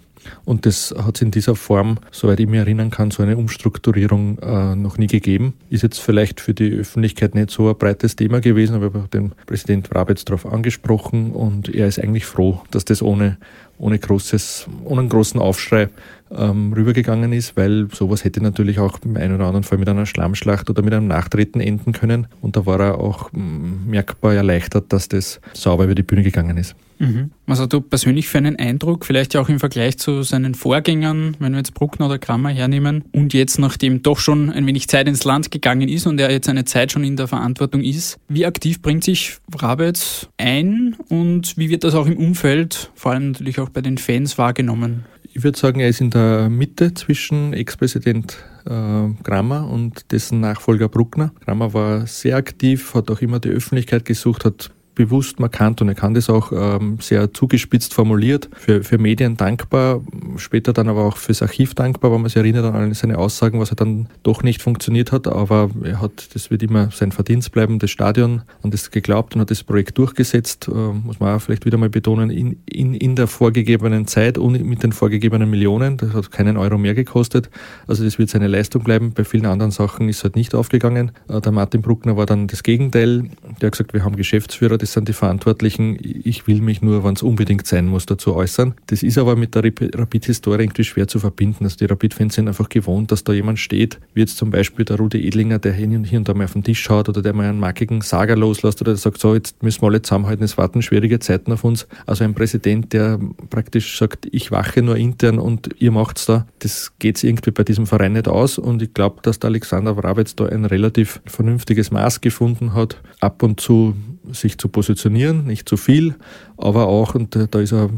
Und 0.45 0.67
das 0.67 0.95
hat 0.97 1.17
es 1.17 1.23
in 1.23 1.31
dieser 1.31 1.57
Form, 1.57 1.99
soweit 2.11 2.41
ich 2.41 2.47
mich 2.47 2.61
erinnern 2.61 2.91
kann, 2.91 3.11
so 3.11 3.23
eine 3.23 3.37
Umstrukturierung 3.37 4.39
äh, 4.39 4.77
noch 4.77 4.99
nie 4.99 5.07
gegeben. 5.07 5.55
Ist 5.71 5.83
jetzt 5.83 5.99
vielleicht 5.99 6.41
für 6.41 6.55
die 6.55 6.73
Öffentlichkeit 6.73 7.35
nicht 7.35 7.51
so 7.51 7.69
ein 7.69 7.77
breites 7.77 8.17
Thema 8.17 8.41
gewesen, 8.41 8.77
aber 8.77 8.87
ich 8.87 8.95
habe 8.95 9.09
den 9.09 9.33
Präsident 9.47 9.95
Rabetz 9.95 10.25
darauf 10.25 10.47
angesprochen 10.47 11.33
und 11.33 11.69
er 11.69 11.87
ist 11.89 11.99
eigentlich 11.99 12.25
froh, 12.25 12.61
dass 12.71 12.85
das 12.85 13.03
ohne, 13.03 13.37
ohne, 13.83 13.99
großes, 13.99 14.69
ohne 14.85 15.01
einen 15.01 15.09
großen 15.09 15.41
Aufschrei 15.41 15.89
ähm, 16.31 16.73
rübergegangen 16.73 17.33
ist, 17.33 17.57
weil 17.57 17.89
sowas 17.93 18.25
hätte 18.25 18.41
natürlich 18.41 18.79
auch 18.79 19.01
im 19.05 19.17
einen 19.17 19.35
oder 19.35 19.47
anderen 19.47 19.65
Fall 19.65 19.79
mit 19.79 19.89
einer 19.89 20.07
Schlammschlacht 20.07 20.71
oder 20.71 20.83
mit 20.83 20.95
einem 20.95 21.09
Nachtreten 21.09 21.61
enden 21.61 21.93
können. 21.93 22.29
Und 22.41 22.57
da 22.57 22.65
war 22.65 22.81
er 22.81 22.99
auch 22.99 23.33
mm, 23.33 23.91
merkbar 23.91 24.35
erleichtert, 24.35 24.93
dass 24.93 25.09
das 25.09 25.41
sauber 25.53 25.85
über 25.85 25.97
die 25.97 26.05
Bühne 26.05 26.23
gegangen 26.23 26.57
ist. 26.57 26.77
Mhm. 27.03 27.33
Was 27.47 27.59
hat 27.59 27.73
du 27.73 27.81
persönlich 27.81 28.29
für 28.29 28.39
einen 28.39 28.57
Eindruck, 28.57 29.05
vielleicht 29.05 29.35
auch 29.35 29.49
im 29.49 29.59
Vergleich 29.59 29.99
zu 29.99 30.23
seinen 30.23 30.55
Vorgängern, 30.55 31.37
wenn 31.41 31.53
wir 31.53 31.59
jetzt 31.59 31.75
Bruckner 31.75 32.07
oder 32.07 32.19
Kramer 32.19 32.51
hernehmen 32.51 33.05
und 33.11 33.35
jetzt, 33.35 33.59
nachdem 33.59 34.03
doch 34.03 34.21
schon 34.21 34.51
ein 34.51 34.67
wenig 34.67 34.87
Zeit 34.87 35.09
ins 35.09 35.25
Land 35.25 35.51
gegangen 35.51 35.89
ist 35.89 36.07
und 36.07 36.21
er 36.21 36.31
jetzt 36.31 36.49
eine 36.49 36.65
Zeit 36.65 36.93
schon 36.93 37.03
in 37.03 37.17
der 37.17 37.27
Verantwortung 37.27 37.83
ist, 37.83 38.21
wie 38.29 38.47
aktiv 38.47 38.81
bringt 38.81 39.03
sich 39.03 39.39
Rabetz 39.53 40.29
ein 40.39 40.97
und 41.09 41.59
wie 41.59 41.71
wird 41.71 41.83
das 41.83 41.97
auch 41.97 42.07
im 42.07 42.17
Umfeld, 42.17 42.93
vor 42.95 43.13
allem 43.13 43.33
natürlich 43.33 43.59
auch 43.59 43.71
bei 43.73 43.81
den 43.81 43.99
Fans 43.99 44.39
wahrgenommen? 44.39 45.07
Ich 45.35 45.43
würde 45.43 45.59
sagen, 45.59 45.81
er 45.81 45.89
ist 45.89 46.01
in 46.01 46.11
der 46.11 46.51
Mitte 46.51 46.93
zwischen 46.95 47.53
Ex-Präsident 47.55 48.37
äh, 48.67 49.09
Grammer 49.23 49.69
und 49.69 50.13
dessen 50.13 50.41
Nachfolger 50.41 50.89
Bruckner. 50.89 51.33
Grammer 51.45 51.73
war 51.73 52.07
sehr 52.07 52.37
aktiv, 52.37 52.95
hat 52.95 53.11
auch 53.11 53.21
immer 53.21 53.41
die 53.41 53.49
Öffentlichkeit 53.49 54.05
gesucht, 54.05 54.45
hat 54.45 54.71
bewusst 54.95 55.41
markant 55.41 55.81
und 55.81 55.89
er 55.89 55.95
kann 55.95 56.15
das 56.15 56.29
auch 56.29 56.53
ähm, 56.53 56.99
sehr 57.01 57.33
zugespitzt 57.33 57.95
formuliert, 57.95 58.49
für, 58.55 58.83
für 58.83 58.99
Medien 58.99 59.37
dankbar, 59.37 60.01
später 60.37 60.73
dann 60.73 60.89
aber 60.89 61.05
auch 61.05 61.17
fürs 61.17 61.43
Archiv 61.43 61.75
dankbar, 61.75 62.11
weil 62.11 62.19
man 62.19 62.29
sich 62.29 62.37
erinnert 62.37 62.65
an 62.65 62.93
seine 62.93 63.19
Aussagen, 63.19 63.59
was 63.59 63.71
er 63.71 63.77
dann 63.77 64.09
doch 64.23 64.43
nicht 64.43 64.61
funktioniert 64.61 65.13
hat, 65.13 65.27
aber 65.27 65.71
er 65.83 66.01
hat, 66.01 66.35
das 66.35 66.51
wird 66.51 66.63
immer 66.63 66.91
sein 66.93 67.13
Verdienst 67.13 67.53
bleiben, 67.53 67.79
das 67.79 67.91
Stadion, 67.91 68.43
an 68.63 68.71
das 68.71 68.91
geglaubt 68.91 69.35
und 69.35 69.41
hat 69.41 69.51
das 69.51 69.63
Projekt 69.63 69.97
durchgesetzt, 69.97 70.69
äh, 70.69 70.73
muss 70.73 71.21
man 71.21 71.37
auch 71.37 71.41
vielleicht 71.41 71.65
wieder 71.65 71.79
mal 71.79 71.89
betonen, 71.89 72.31
in, 72.31 72.59
in, 72.67 72.95
in 72.95 73.17
der 73.17 73.29
vorgegebenen 73.29 74.07
Zeit 74.07 74.37
und 74.37 74.63
mit 74.63 74.83
den 74.83 74.93
vorgegebenen 74.93 75.49
Millionen, 75.49 75.97
das 75.97 76.13
hat 76.13 76.31
keinen 76.31 76.57
Euro 76.59 76.77
mehr 76.77 76.95
gekostet, 76.95 77.49
also 77.87 78.05
das 78.05 78.19
wird 78.19 78.29
seine 78.29 78.47
Leistung 78.47 78.85
bleiben, 78.85 79.13
bei 79.15 79.25
vielen 79.25 79.47
anderen 79.47 79.71
Sachen 79.71 80.09
ist 80.09 80.23
halt 80.23 80.37
nicht 80.37 80.55
aufgegangen. 80.55 81.13
Äh, 81.29 81.41
der 81.41 81.53
Martin 81.53 81.81
Bruckner 81.81 82.17
war 82.17 82.27
dann 82.27 82.47
das 82.47 82.63
Gegenteil, 82.63 83.31
der 83.61 83.69
hat 83.69 83.73
gesagt, 83.73 83.95
wir 83.95 84.05
haben 84.05 84.17
Geschäftsführer, 84.17 84.82
das 84.83 84.95
sind 84.95 85.09
die 85.09 85.13
Verantwortlichen, 85.13 85.97
ich 86.03 86.49
will 86.49 86.61
mich 86.61 86.83
nur, 86.83 87.05
wenn 87.05 87.15
es 87.15 87.23
unbedingt 87.23 87.69
sein 87.69 87.87
muss, 87.87 88.05
dazu 88.05 88.35
äußern. 88.35 88.75
Das 88.89 89.05
ist 89.05 89.17
aber 89.17 89.37
mit 89.37 89.55
der 89.55 89.63
Rapid-Historie 89.65 90.65
irgendwie 90.65 90.83
schwer 90.83 91.07
zu 91.07 91.21
verbinden. 91.21 91.63
Also 91.63 91.77
die 91.77 91.85
Rapid-Fans 91.85 92.35
sind 92.35 92.49
einfach 92.49 92.69
gewohnt, 92.69 93.13
dass 93.13 93.23
da 93.23 93.33
jemand 93.33 93.61
steht, 93.61 94.01
wie 94.15 94.21
jetzt 94.21 94.37
zum 94.37 94.51
Beispiel 94.51 94.85
der 94.85 94.97
Rudi 94.97 95.25
Edlinger, 95.25 95.61
der 95.61 95.73
hier 95.73 96.19
und 96.19 96.29
da 96.29 96.35
mal 96.35 96.45
auf 96.45 96.55
den 96.55 96.65
Tisch 96.65 96.83
schaut 96.83 97.09
oder 97.09 97.23
der 97.23 97.33
mal 97.33 97.49
einen 97.49 97.61
markigen 97.61 98.01
Sager 98.01 98.35
loslässt 98.35 98.81
oder 98.81 98.91
der 98.91 98.99
sagt, 98.99 99.21
so, 99.21 99.35
jetzt 99.35 99.63
müssen 99.63 99.83
wir 99.83 99.87
alle 99.87 100.03
zusammenhalten, 100.03 100.43
es 100.43 100.59
warten 100.59 100.83
schwierige 100.83 101.21
Zeiten 101.21 101.53
auf 101.53 101.63
uns. 101.63 101.87
Also 102.05 102.25
ein 102.25 102.35
Präsident, 102.35 102.93
der 102.93 103.21
praktisch 103.51 103.97
sagt, 103.97 104.27
ich 104.33 104.51
wache 104.51 104.83
nur 104.83 104.97
intern 104.97 105.39
und 105.39 105.71
ihr 105.79 105.93
macht's 105.93 106.27
da, 106.27 106.45
das 106.59 106.93
geht 106.99 107.23
irgendwie 107.23 107.53
bei 107.53 107.63
diesem 107.63 107.87
Verein 107.87 108.15
nicht 108.15 108.27
aus 108.27 108.59
und 108.59 108.83
ich 108.83 108.93
glaube, 108.95 109.21
dass 109.23 109.39
der 109.39 109.51
Alexander 109.51 109.97
Wrabetz 109.97 110.35
da 110.35 110.47
ein 110.47 110.65
relativ 110.65 111.21
vernünftiges 111.27 111.93
Maß 111.93 112.21
gefunden 112.21 112.75
hat, 112.75 113.01
ab 113.21 113.45
und 113.45 113.61
zu 113.61 113.95
sich 114.33 114.59
zu 114.59 114.69
positionieren, 114.69 115.47
nicht 115.47 115.69
zu 115.69 115.77
viel, 115.77 116.15
aber 116.57 116.87
auch, 116.87 117.15
und 117.15 117.37
da 117.51 117.61
ist 117.61 117.73
er 117.73 117.91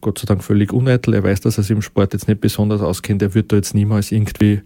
Gott 0.00 0.18
sei 0.18 0.26
Dank 0.26 0.44
völlig 0.44 0.72
uneitel, 0.72 1.14
er 1.14 1.22
weiß, 1.22 1.40
dass 1.40 1.58
er 1.58 1.64
sich 1.64 1.72
im 1.72 1.82
Sport 1.82 2.12
jetzt 2.12 2.28
nicht 2.28 2.40
besonders 2.40 2.80
auskennt, 2.80 3.22
er 3.22 3.34
wird 3.34 3.52
da 3.52 3.56
jetzt 3.56 3.74
niemals 3.74 4.12
irgendwie 4.12 4.62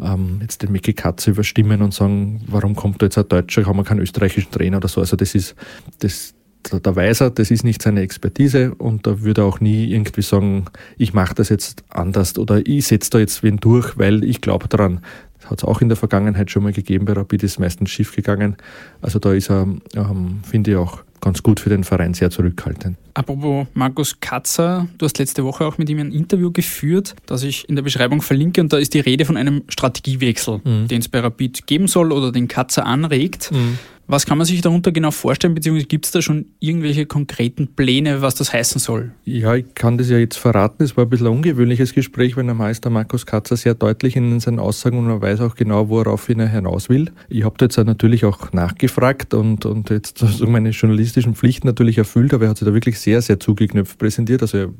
ähm, 0.00 0.38
jetzt 0.40 0.62
den 0.62 0.72
Mickey 0.72 0.92
Katze 0.92 1.30
überstimmen 1.30 1.82
und 1.82 1.94
sagen, 1.94 2.42
warum 2.46 2.74
kommt 2.74 3.02
da 3.02 3.06
jetzt 3.06 3.18
ein 3.18 3.28
Deutscher, 3.28 3.66
haben 3.66 3.76
wir 3.76 3.84
keinen 3.84 4.00
österreichischen 4.00 4.50
Trainer 4.50 4.78
oder 4.78 4.88
so. 4.88 5.00
Also 5.00 5.16
das 5.16 5.34
ist, 5.34 5.54
das, 6.00 6.34
da 6.62 6.94
weiß 6.94 7.22
er, 7.22 7.30
das 7.30 7.50
ist 7.50 7.64
nicht 7.64 7.82
seine 7.82 8.00
Expertise 8.00 8.74
und 8.74 9.06
da 9.06 9.22
würde 9.22 9.42
er 9.42 9.46
auch 9.46 9.60
nie 9.60 9.90
irgendwie 9.90 10.22
sagen, 10.22 10.66
ich 10.96 11.14
mache 11.14 11.34
das 11.34 11.48
jetzt 11.48 11.84
anders 11.88 12.36
oder 12.38 12.66
ich 12.66 12.86
setze 12.86 13.10
da 13.10 13.18
jetzt 13.18 13.42
wen 13.42 13.58
durch, 13.58 13.96
weil 13.98 14.24
ich 14.24 14.40
glaube 14.40 14.68
daran 14.68 15.00
hat 15.50 15.58
es 15.58 15.64
auch 15.64 15.80
in 15.80 15.88
der 15.88 15.96
Vergangenheit 15.96 16.50
schon 16.50 16.62
mal 16.62 16.72
gegeben, 16.72 17.04
bei 17.04 17.12
Rapid 17.12 17.42
ist 17.42 17.58
meistens 17.58 17.90
schief 17.90 18.14
gegangen. 18.14 18.56
Also 19.00 19.18
da 19.18 19.32
ist 19.32 19.50
er, 19.50 19.66
ähm, 19.94 20.40
finde 20.42 20.72
ich 20.72 20.76
auch 20.76 21.02
ganz 21.20 21.42
gut 21.42 21.60
für 21.60 21.68
den 21.68 21.84
Verein 21.84 22.14
sehr 22.14 22.30
zurückhaltend. 22.30 22.96
Apropos 23.14 23.66
Markus 23.74 24.20
Katzer, 24.20 24.86
du 24.98 25.04
hast 25.04 25.18
letzte 25.18 25.44
Woche 25.44 25.64
auch 25.64 25.78
mit 25.78 25.90
ihm 25.90 25.98
ein 25.98 26.12
Interview 26.12 26.52
geführt, 26.52 27.16
das 27.26 27.42
ich 27.42 27.68
in 27.68 27.74
der 27.74 27.82
Beschreibung 27.82 28.22
verlinke 28.22 28.60
und 28.60 28.72
da 28.72 28.78
ist 28.78 28.94
die 28.94 29.00
Rede 29.00 29.24
von 29.24 29.36
einem 29.36 29.62
Strategiewechsel, 29.68 30.60
mhm. 30.64 30.88
den 30.88 31.00
es 31.00 31.08
bei 31.08 31.20
Rapid 31.20 31.66
geben 31.66 31.88
soll 31.88 32.12
oder 32.12 32.30
den 32.32 32.48
Katzer 32.48 32.86
anregt. 32.86 33.50
Mhm. 33.52 33.78
Was 34.10 34.24
kann 34.24 34.38
man 34.38 34.46
sich 34.46 34.62
darunter 34.62 34.90
genau 34.90 35.10
vorstellen, 35.10 35.54
beziehungsweise 35.54 35.86
gibt 35.86 36.06
es 36.06 36.12
da 36.12 36.22
schon 36.22 36.46
irgendwelche 36.60 37.04
konkreten 37.04 37.68
Pläne, 37.76 38.22
was 38.22 38.34
das 38.34 38.54
heißen 38.54 38.80
soll? 38.80 39.12
Ja, 39.26 39.54
ich 39.54 39.74
kann 39.74 39.98
das 39.98 40.08
ja 40.08 40.16
jetzt 40.16 40.38
verraten. 40.38 40.82
Es 40.82 40.96
war 40.96 41.04
ein 41.04 41.10
bisschen 41.10 41.26
ein 41.26 41.34
ungewöhnliches 41.34 41.92
Gespräch, 41.92 42.34
weil 42.34 42.46
der 42.46 42.90
Markus 42.90 43.26
Katzer 43.26 43.58
sehr 43.58 43.74
deutlich 43.74 44.16
in 44.16 44.40
seinen 44.40 44.60
Aussagen 44.60 44.96
und 44.96 45.08
man 45.08 45.20
weiß 45.20 45.42
auch 45.42 45.56
genau, 45.56 45.90
worauf 45.90 46.26
er 46.30 46.48
hinaus 46.48 46.88
will. 46.88 47.10
Ich 47.28 47.44
habe 47.44 47.56
da 47.58 47.66
jetzt 47.66 47.76
natürlich 47.76 48.24
auch 48.24 48.50
nachgefragt 48.52 49.34
und, 49.34 49.66
und 49.66 49.90
jetzt 49.90 50.22
also 50.22 50.46
meine 50.46 50.70
journalistischen 50.70 51.34
Pflichten 51.34 51.66
natürlich 51.66 51.98
erfüllt, 51.98 52.32
aber 52.32 52.44
er 52.44 52.50
hat 52.50 52.56
sich 52.56 52.66
da 52.66 52.72
wirklich 52.72 52.98
sehr, 52.98 53.20
sehr 53.20 53.38
zugeknöpft 53.38 53.98
präsentiert. 53.98 54.40
Also 54.40 54.72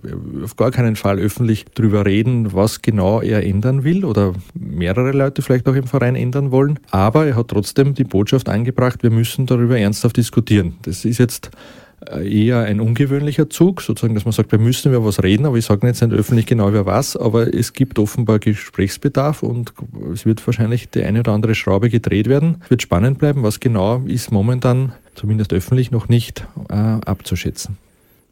auf 0.42 0.56
gar 0.56 0.70
keinen 0.70 0.96
Fall 0.96 1.19
öffentlich 1.19 1.66
darüber 1.75 2.06
reden, 2.06 2.54
was 2.54 2.80
genau 2.80 3.20
er 3.20 3.44
ändern 3.44 3.85
will 3.85 4.06
oder 4.06 4.32
mehrere 4.54 5.12
Leute 5.12 5.42
vielleicht 5.42 5.68
auch 5.68 5.75
im 5.75 5.87
Verein 5.87 6.16
ändern 6.16 6.50
wollen. 6.50 6.78
Aber 6.90 7.26
er 7.26 7.37
hat 7.37 7.49
trotzdem 7.49 7.92
die 7.92 8.04
Botschaft 8.04 8.49
eingebracht, 8.49 9.02
wir 9.02 9.17
müssen 9.18 9.46
darüber 9.46 9.78
ernsthaft 9.78 10.16
diskutieren. 10.16 10.76
Das 10.82 11.04
ist 11.04 11.18
jetzt 11.18 11.50
äh, 12.06 12.46
eher 12.46 12.60
ein 12.60 12.80
ungewöhnlicher 12.80 13.50
Zug, 13.50 13.82
sozusagen, 13.82 14.14
dass 14.14 14.25
man 14.25 14.32
sagt, 14.32 14.52
wir 14.52 14.58
müssen 14.58 14.92
über 14.92 15.04
was 15.04 15.22
reden, 15.22 15.46
aber 15.46 15.56
ich 15.56 15.64
sage 15.64 15.87
jetzt 15.87 16.00
nicht 16.00 16.12
öffentlich 16.12 16.46
genau 16.46 16.68
über 16.68 16.87
was, 16.87 17.16
aber 17.16 17.52
es 17.52 17.72
gibt 17.72 17.98
offenbar 17.98 18.38
Gesprächsbedarf 18.38 19.42
und 19.42 19.72
es 20.12 20.25
wird 20.25 20.46
wahrscheinlich 20.46 20.88
die 20.90 21.02
eine 21.02 21.20
oder 21.20 21.32
andere 21.32 21.54
Schraube 21.54 21.90
gedreht 21.90 22.28
werden. 22.28 22.58
Es 22.64 22.70
wird 22.70 22.82
spannend 22.82 23.18
bleiben, 23.18 23.42
was 23.42 23.58
genau 23.58 24.02
ist 24.06 24.30
momentan, 24.30 24.92
zumindest 25.14 25.52
öffentlich, 25.52 25.90
noch 25.90 26.08
nicht 26.08 26.46
äh, 26.68 26.75
abzuschätzen. 26.75 27.78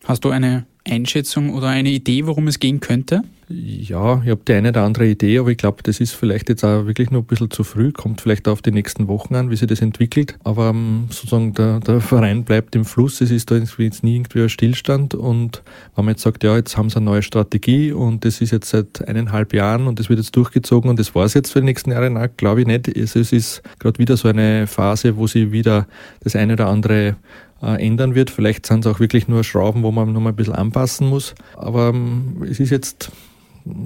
Hast 0.04 0.24
du 0.24 0.30
eine 0.30 0.66
Einschätzung 0.86 1.52
oder 1.54 1.68
eine 1.68 1.90
Idee, 1.90 2.26
worum 2.26 2.48
es 2.48 2.58
gehen 2.58 2.80
könnte? 2.80 3.22
Ja, 3.48 4.22
ich 4.24 4.30
habe 4.30 4.40
die 4.48 4.54
eine 4.54 4.70
oder 4.70 4.82
andere 4.82 5.06
Idee, 5.06 5.38
aber 5.38 5.50
ich 5.50 5.56
glaube, 5.56 5.80
das 5.84 6.00
ist 6.00 6.14
vielleicht 6.14 6.48
jetzt 6.48 6.64
auch 6.64 6.86
wirklich 6.86 7.12
nur 7.12 7.22
ein 7.22 7.26
bisschen 7.26 7.48
zu 7.48 7.62
früh, 7.62 7.92
kommt 7.92 8.20
vielleicht 8.20 8.48
auf 8.48 8.60
die 8.60 8.72
nächsten 8.72 9.06
Wochen 9.06 9.36
an, 9.36 9.50
wie 9.50 9.56
sich 9.56 9.68
das 9.68 9.80
entwickelt. 9.80 10.36
Aber 10.42 10.70
um, 10.70 10.76
ähm, 10.76 11.06
sozusagen 11.10 11.54
der, 11.54 11.78
der 11.78 12.00
Verein 12.00 12.42
bleibt 12.42 12.74
im 12.74 12.84
Fluss, 12.84 13.20
es 13.20 13.30
ist 13.30 13.52
da 13.52 13.56
jetzt 13.56 14.02
nie 14.02 14.16
irgendwie 14.16 14.42
ein 14.42 14.48
Stillstand 14.48 15.14
und 15.14 15.62
wenn 15.94 16.06
man 16.06 16.14
jetzt 16.14 16.22
sagt, 16.22 16.42
ja, 16.42 16.56
jetzt 16.56 16.76
haben 16.76 16.90
sie 16.90 16.96
eine 16.96 17.04
neue 17.04 17.22
Strategie 17.22 17.92
und 17.92 18.24
das 18.24 18.40
ist 18.40 18.50
jetzt 18.50 18.70
seit 18.70 19.06
eineinhalb 19.06 19.54
Jahren 19.54 19.86
und 19.86 20.00
das 20.00 20.08
wird 20.08 20.18
jetzt 20.18 20.34
durchgezogen 20.34 20.90
und 20.90 20.98
das 20.98 21.14
war 21.14 21.24
es 21.24 21.34
jetzt 21.34 21.52
für 21.52 21.60
die 21.60 21.66
nächsten 21.66 21.92
Jahre, 21.92 22.28
glaube 22.36 22.62
ich 22.62 22.66
nicht. 22.66 22.88
Es, 22.88 23.14
es 23.14 23.32
ist 23.32 23.62
gerade 23.78 24.00
wieder 24.00 24.16
so 24.16 24.26
eine 24.26 24.66
Phase, 24.66 25.16
wo 25.16 25.28
sie 25.28 25.52
wieder 25.52 25.86
das 26.20 26.34
eine 26.34 26.54
oder 26.54 26.66
andere 26.66 27.14
äh, 27.62 27.84
ändern 27.84 28.14
wird. 28.14 28.30
Vielleicht 28.30 28.66
sind 28.66 28.84
es 28.84 28.92
auch 28.92 29.00
wirklich 29.00 29.28
nur 29.28 29.44
Schrauben, 29.44 29.82
wo 29.82 29.90
man 29.90 30.12
nochmal 30.12 30.32
ein 30.32 30.36
bisschen 30.36 30.54
anpassen 30.54 31.08
muss. 31.08 31.34
Aber 31.56 31.88
ähm, 31.88 32.44
es 32.48 32.60
ist 32.60 32.70
jetzt 32.70 33.10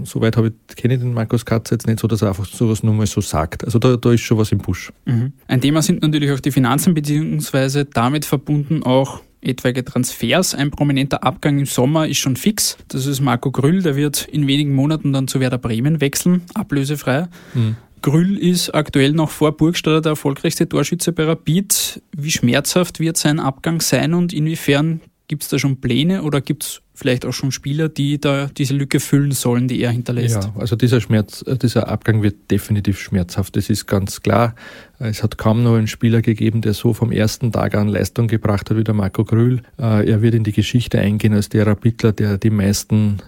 soweit 0.05 0.37
habe 0.37 0.49
ich, 0.49 0.77
kenne 0.77 0.95
ich 0.95 1.01
den 1.01 1.15
Markus 1.15 1.45
Katz 1.45 1.71
jetzt 1.71 1.87
nicht 1.87 2.01
so, 2.01 2.09
dass 2.09 2.23
er 2.23 2.29
einfach 2.29 2.47
sowas 2.47 2.83
nur 2.83 2.95
mal 2.95 3.07
so 3.07 3.21
sagt. 3.21 3.65
Also 3.65 3.79
da, 3.79 3.97
da 3.97 4.13
ist 4.13 4.21
schon 4.21 4.39
was 4.39 4.53
im 4.53 4.59
Busch. 4.59 4.93
Mhm. 5.07 5.33
Ein 5.49 5.61
Thema 5.61 5.83
sind 5.83 6.03
natürlich 6.03 6.31
auch 6.33 6.41
die 6.41 6.53
Finanzen, 6.53 6.95
beziehungsweise 6.95 7.85
damit 7.85 8.25
verbunden 8.25 8.83
auch 8.83 9.21
etwaige 9.43 9.85
Transfers. 9.85 10.55
Ein 10.55 10.71
prominenter 10.71 11.25
Abgang 11.25 11.59
im 11.59 11.67
Sommer 11.67 12.07
ist 12.07 12.19
schon 12.19 12.37
fix. 12.37 12.77
Das 12.89 13.07
ist 13.07 13.21
Marco 13.21 13.51
Grüll, 13.51 13.83
der 13.83 13.97
wird 13.97 14.29
in 14.31 14.47
wenigen 14.47 14.75
Monaten 14.75 15.13
dann 15.13 15.29
zu 15.29 15.41
Werder 15.41 15.59
Bremen 15.59 16.01
wechseln, 16.01 16.43
ablösefrei. 16.55 17.29
Mhm. 17.55 17.77
Grüll 18.03 18.39
ist 18.39 18.75
aktuell 18.75 19.13
noch 19.13 19.31
vor 19.31 19.57
Burgstaller 19.57 20.01
der 20.01 20.11
erfolgreichste 20.11 20.69
Torschütze 20.69 21.13
bei 21.13 21.25
Rapid. 21.25 22.03
Wie 22.17 22.31
schmerzhaft 22.31 23.01
wird 23.01 23.17
sein 23.17 23.41
Abgang 23.41 23.81
sein 23.81 24.15
und 24.15 24.33
inwiefern 24.33 25.01
gibt 25.29 25.45
es 25.45 25.49
da 25.49 25.61
schon 25.61 25.81
Pläne 25.81 26.25
oder 26.25 26.41
gibt 26.41 26.65
es 26.65 26.83
vielleicht 26.93 27.25
auch 27.25 27.33
schon 27.33 27.53
Spieler, 27.53 27.89
die 27.89 28.21
da 28.21 28.47
diese 28.47 28.75
Lücke 28.75 28.99
füllen 28.99 29.31
sollen, 29.31 29.69
die 29.69 29.81
er 29.81 29.91
hinterlässt. 29.91 30.43
Ja, 30.43 30.55
also 30.59 30.75
dieser 30.75 31.01
Schmerz, 31.01 31.45
äh, 31.47 31.57
dieser 31.57 31.89
Abgang 31.89 32.23
wird 32.23 32.51
definitiv 32.51 32.99
schmerzhaft. 32.99 33.57
Das 33.57 33.71
ist 33.71 33.87
ganz 33.87 34.23
klar. 34.23 34.57
Es 34.99 35.23
hat 35.23 35.39
kaum 35.39 35.63
noch 35.63 35.77
einen 35.77 35.87
Spieler 35.87 36.21
gegeben, 36.21 36.63
der 36.63 36.75
so 36.75 36.93
vom 36.93 37.13
ersten 37.13 37.53
Tag 37.53 37.77
an 37.77 37.89
Leistung 37.89 38.27
gebracht 38.27 38.71
hat 38.71 38.77
wie 38.77 38.85
der 38.85 38.93
Marco 38.93 39.25
Grühl. 39.25 39.63
Äh, 39.79 40.11
er 40.11 40.21
wird 40.21 40.35
in 40.35 40.43
die 40.43 40.53
Geschichte 40.53 40.99
eingehen 40.99 41.33
als 41.33 41.49
der 41.49 41.67
Rapidler, 41.67 42.13
der 42.13 42.37
die 42.37 42.51
meisten 42.51 43.19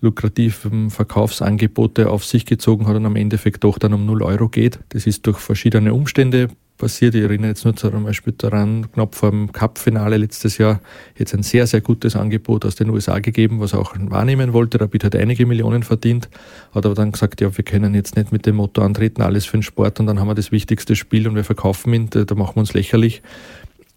lukrativen 0.00 0.90
Verkaufsangebote 0.90 2.10
auf 2.10 2.24
sich 2.24 2.46
gezogen 2.46 2.86
hat 2.86 2.96
und 2.96 3.06
am 3.06 3.16
Endeffekt 3.16 3.64
doch 3.64 3.78
dann 3.78 3.92
um 3.92 4.06
0 4.06 4.22
Euro 4.22 4.48
geht. 4.48 4.78
Das 4.90 5.06
ist 5.06 5.26
durch 5.26 5.38
verschiedene 5.38 5.92
Umstände 5.94 6.48
passiert. 6.80 7.14
Ich 7.14 7.22
erinnere 7.22 7.48
jetzt 7.48 7.64
nur 7.64 7.76
zum 7.76 8.04
Beispiel 8.04 8.32
daran, 8.36 8.90
knapp 8.90 9.14
vor 9.14 9.30
dem 9.30 9.52
Cup-Finale 9.52 10.16
letztes 10.16 10.58
Jahr 10.58 10.80
jetzt 11.16 11.34
ein 11.34 11.44
sehr, 11.44 11.66
sehr 11.66 11.82
gutes 11.82 12.16
Angebot 12.16 12.64
aus 12.64 12.74
den 12.74 12.90
USA 12.90 13.20
gegeben, 13.20 13.60
was 13.60 13.74
auch 13.74 13.94
wahrnehmen 13.96 14.52
wollte. 14.52 14.80
Rapid 14.80 15.04
hat 15.04 15.14
einige 15.16 15.46
Millionen 15.46 15.84
verdient, 15.84 16.28
hat 16.74 16.86
aber 16.86 16.94
dann 16.94 17.12
gesagt, 17.12 17.40
ja, 17.40 17.56
wir 17.56 17.64
können 17.64 17.94
jetzt 17.94 18.16
nicht 18.16 18.32
mit 18.32 18.46
dem 18.46 18.56
Motto 18.56 18.82
antreten, 18.82 19.22
alles 19.22 19.44
für 19.44 19.58
den 19.58 19.62
Sport 19.62 20.00
und 20.00 20.06
dann 20.06 20.18
haben 20.18 20.28
wir 20.28 20.34
das 20.34 20.50
wichtigste 20.50 20.96
Spiel 20.96 21.28
und 21.28 21.36
wir 21.36 21.44
verkaufen 21.44 21.92
ihn, 21.92 22.08
da 22.10 22.34
machen 22.34 22.56
wir 22.56 22.60
uns 22.60 22.72
lächerlich 22.72 23.22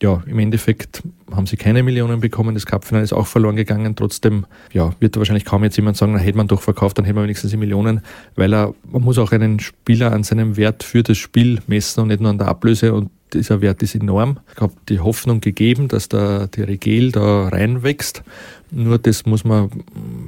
ja, 0.04 0.22
im 0.28 0.38
Endeffekt 0.38 1.02
haben 1.32 1.48
sie 1.48 1.56
keine 1.56 1.82
Millionen 1.82 2.20
bekommen. 2.20 2.54
Das 2.54 2.66
Cupfinale 2.66 3.06
ist 3.06 3.14
auch 3.14 3.26
verloren 3.26 3.56
gegangen. 3.56 3.96
Trotzdem, 3.96 4.46
ja, 4.74 4.92
wird 5.00 5.16
wahrscheinlich 5.16 5.46
kaum 5.46 5.64
jetzt 5.64 5.78
jemand 5.78 5.96
sagen, 5.96 6.12
na, 6.12 6.20
hätte 6.20 6.38
man 6.38 6.50
doch 6.50 6.62
verkauft, 6.62 6.98
dann 6.98 7.06
hätte 7.06 7.16
man 7.16 7.24
wenigstens 7.24 7.52
die 7.52 7.58
Millionen, 7.58 8.02
weil 8.36 8.54
er, 8.54 8.76
man 8.92 9.02
muss 9.02 9.18
auch 9.18 9.32
einen 9.32 9.62
Spieler 9.62 10.12
an 10.12 10.24
seinem 10.24 10.58
Wert 10.58 10.84
für 10.84 11.04
das 11.04 11.18
Spiel 11.18 11.62
messen 11.68 12.02
und 12.02 12.10
nicht 12.10 12.20
nur 12.20 12.30
an 12.30 12.38
der 12.38 12.50
Ablöse 12.50 12.94
und 12.94 13.12
dieser 13.34 13.62
Wert 13.62 13.82
ist 13.82 13.96
enorm. 13.96 14.40
Ich 14.54 14.62
habe 14.62 14.74
die 14.90 15.00
Hoffnung 15.00 15.40
gegeben, 15.40 15.88
dass 15.88 16.10
da 16.10 16.48
die 16.48 16.62
Regel 16.62 17.14
da 17.14 17.48
reinwächst. 17.48 18.24
Nur 18.70 19.00
das 19.00 19.26
muss 19.26 19.46
man 19.46 19.72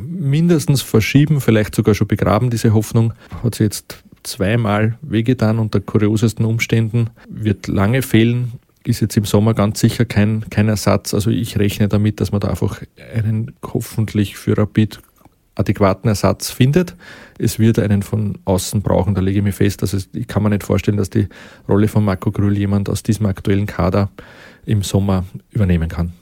mindestens 0.07 0.81
verschieben, 0.81 1.41
vielleicht 1.41 1.75
sogar 1.75 1.93
schon 1.95 2.07
begraben, 2.07 2.49
diese 2.49 2.73
Hoffnung. 2.73 3.13
Hat 3.43 3.55
sie 3.55 3.65
jetzt 3.65 4.03
zweimal 4.23 4.97
wehgetan 5.01 5.59
unter 5.59 5.81
kuriosesten 5.81 6.45
Umständen, 6.45 7.09
wird 7.29 7.67
lange 7.67 8.01
fehlen 8.01 8.53
ist 8.87 9.01
jetzt 9.01 9.17
im 9.17 9.25
Sommer 9.25 9.53
ganz 9.53 9.79
sicher 9.79 10.05
kein, 10.05 10.45
kein 10.49 10.67
Ersatz. 10.67 11.13
Also 11.13 11.29
ich 11.31 11.57
rechne 11.57 11.87
damit, 11.87 12.21
dass 12.21 12.31
man 12.31 12.41
da 12.41 12.49
einfach 12.49 12.81
einen 13.13 13.53
hoffentlich 13.63 14.37
für 14.37 14.57
Rapid 14.57 14.99
adäquaten 15.55 16.09
Ersatz 16.09 16.51
findet. 16.51 16.95
Es 17.37 17.59
wird 17.59 17.79
einen 17.79 18.03
von 18.03 18.37
außen 18.45 18.81
brauchen, 18.81 19.15
da 19.15 19.21
lege 19.21 19.39
ich 19.39 19.43
mir 19.43 19.53
fest. 19.53 19.81
Also 19.81 19.97
ich 20.13 20.27
kann 20.27 20.43
mir 20.43 20.49
nicht 20.49 20.63
vorstellen, 20.63 20.97
dass 20.97 21.09
die 21.09 21.27
Rolle 21.67 21.87
von 21.87 22.03
Marco 22.03 22.31
Grüll 22.31 22.57
jemand 22.57 22.89
aus 22.89 23.03
diesem 23.03 23.25
aktuellen 23.25 23.65
Kader 23.65 24.09
im 24.65 24.83
Sommer 24.83 25.25
übernehmen 25.51 25.89
kann. 25.89 26.13